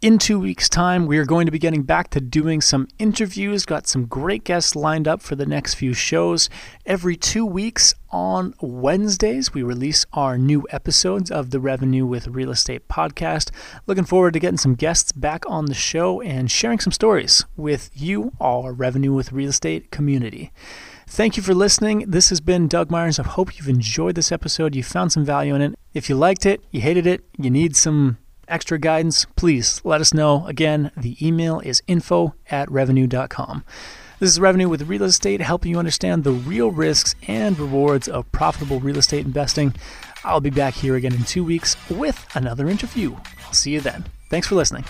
In 0.00 0.18
two 0.18 0.38
weeks' 0.38 0.68
time, 0.68 1.06
we 1.06 1.18
are 1.18 1.24
going 1.24 1.46
to 1.46 1.50
be 1.50 1.58
getting 1.58 1.82
back 1.82 2.10
to 2.10 2.20
doing 2.20 2.60
some 2.60 2.86
interviews. 3.00 3.66
Got 3.66 3.88
some 3.88 4.04
great 4.04 4.44
guests 4.44 4.76
lined 4.76 5.08
up 5.08 5.20
for 5.20 5.34
the 5.34 5.44
next 5.44 5.74
few 5.74 5.92
shows. 5.92 6.48
Every 6.86 7.16
two 7.16 7.44
weeks 7.44 7.96
on 8.10 8.54
Wednesdays, 8.60 9.52
we 9.52 9.64
release 9.64 10.06
our 10.12 10.38
new 10.38 10.64
episodes 10.70 11.32
of 11.32 11.50
the 11.50 11.58
Revenue 11.58 12.06
with 12.06 12.28
Real 12.28 12.52
Estate 12.52 12.86
podcast. 12.86 13.50
Looking 13.88 14.04
forward 14.04 14.34
to 14.34 14.38
getting 14.38 14.56
some 14.56 14.76
guests 14.76 15.10
back 15.10 15.42
on 15.48 15.66
the 15.66 15.74
show 15.74 16.20
and 16.20 16.48
sharing 16.48 16.78
some 16.78 16.92
stories 16.92 17.44
with 17.56 17.90
you, 17.92 18.30
our 18.40 18.72
Revenue 18.72 19.12
with 19.12 19.32
Real 19.32 19.48
Estate 19.48 19.90
community. 19.90 20.52
Thank 21.08 21.36
you 21.36 21.42
for 21.42 21.54
listening. 21.54 22.04
This 22.06 22.28
has 22.28 22.40
been 22.40 22.68
Doug 22.68 22.88
Myers. 22.88 23.18
I 23.18 23.24
hope 23.24 23.58
you've 23.58 23.68
enjoyed 23.68 24.14
this 24.14 24.30
episode. 24.30 24.76
You 24.76 24.84
found 24.84 25.10
some 25.10 25.24
value 25.24 25.56
in 25.56 25.62
it. 25.62 25.74
If 25.92 26.08
you 26.08 26.14
liked 26.14 26.46
it, 26.46 26.62
you 26.70 26.82
hated 26.82 27.04
it, 27.04 27.24
you 27.36 27.50
need 27.50 27.74
some 27.74 28.18
extra 28.48 28.78
guidance, 28.78 29.26
please 29.36 29.80
let 29.84 30.00
us 30.00 30.14
know. 30.14 30.46
Again, 30.46 30.90
the 30.96 31.16
email 31.24 31.60
is 31.60 31.82
info 31.86 32.34
at 32.50 32.68
revnyou.com. 32.68 33.64
This 34.20 34.30
is 34.30 34.40
Revenue 34.40 34.68
with 34.68 34.88
Real 34.88 35.04
Estate, 35.04 35.40
helping 35.40 35.70
you 35.70 35.78
understand 35.78 36.24
the 36.24 36.32
real 36.32 36.72
risks 36.72 37.14
and 37.28 37.58
rewards 37.58 38.08
of 38.08 38.30
profitable 38.32 38.80
real 38.80 38.98
estate 38.98 39.24
investing. 39.24 39.74
I'll 40.24 40.40
be 40.40 40.50
back 40.50 40.74
here 40.74 40.96
again 40.96 41.14
in 41.14 41.22
two 41.22 41.44
weeks 41.44 41.76
with 41.88 42.26
another 42.34 42.68
interview. 42.68 43.14
I'll 43.46 43.52
see 43.52 43.72
you 43.72 43.80
then. 43.80 44.04
Thanks 44.28 44.48
for 44.48 44.56
listening. 44.56 44.84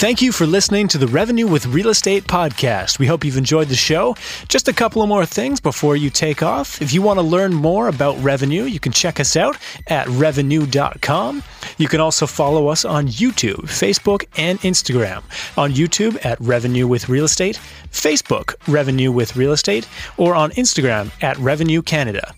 Thank 0.00 0.22
you 0.22 0.32
for 0.32 0.46
listening 0.46 0.88
to 0.88 0.96
the 0.96 1.06
Revenue 1.06 1.46
with 1.46 1.66
Real 1.66 1.90
Estate 1.90 2.24
podcast. 2.24 2.98
We 2.98 3.06
hope 3.06 3.22
you've 3.22 3.36
enjoyed 3.36 3.68
the 3.68 3.74
show. 3.74 4.16
Just 4.48 4.66
a 4.66 4.72
couple 4.72 5.02
of 5.02 5.10
more 5.10 5.26
things 5.26 5.60
before 5.60 5.94
you 5.94 6.08
take 6.08 6.42
off. 6.42 6.80
If 6.80 6.94
you 6.94 7.02
want 7.02 7.18
to 7.18 7.22
learn 7.22 7.52
more 7.52 7.86
about 7.86 8.16
revenue, 8.22 8.62
you 8.62 8.80
can 8.80 8.92
check 8.92 9.20
us 9.20 9.36
out 9.36 9.58
at 9.88 10.06
revnyou.com. 10.06 11.42
You 11.76 11.86
can 11.86 12.00
also 12.00 12.26
follow 12.26 12.68
us 12.68 12.86
on 12.86 13.08
YouTube, 13.08 13.64
Facebook, 13.64 14.24
and 14.38 14.58
Instagram. 14.60 15.22
On 15.58 15.70
YouTube 15.70 16.24
at 16.24 16.40
Revenue 16.40 16.86
with 16.86 17.10
Real 17.10 17.26
Estate, 17.26 17.60
Facebook 17.90 18.54
Revenue 18.66 19.12
with 19.12 19.36
Real 19.36 19.52
Estate, 19.52 19.86
or 20.16 20.34
on 20.34 20.50
Instagram 20.52 21.10
at 21.22 21.36
Revenue 21.36 21.82
Canada. 21.82 22.34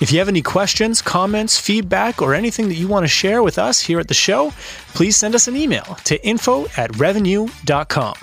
If 0.00 0.10
you 0.10 0.18
have 0.18 0.28
any 0.28 0.40
questions, 0.40 1.02
comments, 1.02 1.60
feedback, 1.60 2.22
or 2.22 2.34
anything 2.34 2.68
that 2.68 2.76
you 2.76 2.88
want 2.88 3.04
to 3.04 3.08
share 3.08 3.42
with 3.42 3.58
us 3.58 3.80
here 3.80 4.00
at 4.00 4.08
the 4.08 4.14
show, 4.14 4.50
please 4.94 5.14
send 5.14 5.34
us 5.34 5.46
an 5.46 5.56
email 5.56 5.84
to 6.04 6.26
info 6.26 6.64
at 6.78 6.90
revnyou.com. 6.92 8.14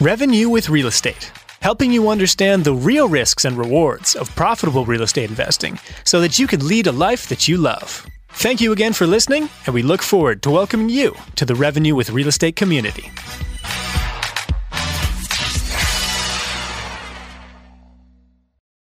Revenue 0.00 0.48
with 0.48 0.70
Real 0.70 0.86
Estate, 0.86 1.30
helping 1.60 1.92
you 1.92 2.08
understand 2.08 2.64
the 2.64 2.72
real 2.72 3.06
risks 3.06 3.44
and 3.44 3.58
rewards 3.58 4.16
of 4.16 4.34
profitable 4.34 4.86
real 4.86 5.02
estate 5.02 5.28
investing 5.28 5.78
so 6.04 6.22
that 6.22 6.38
you 6.38 6.46
can 6.46 6.66
lead 6.66 6.86
a 6.86 6.92
life 6.92 7.28
that 7.28 7.46
you 7.46 7.58
love. 7.58 8.06
Thank 8.30 8.62
you 8.62 8.72
again 8.72 8.94
for 8.94 9.06
listening, 9.06 9.50
and 9.66 9.74
we 9.74 9.82
look 9.82 10.00
forward 10.00 10.42
to 10.44 10.50
welcoming 10.50 10.88
you 10.88 11.14
to 11.36 11.44
the 11.44 11.54
Revenue 11.54 11.94
with 11.94 12.08
Real 12.08 12.28
Estate 12.28 12.56
community. 12.56 13.10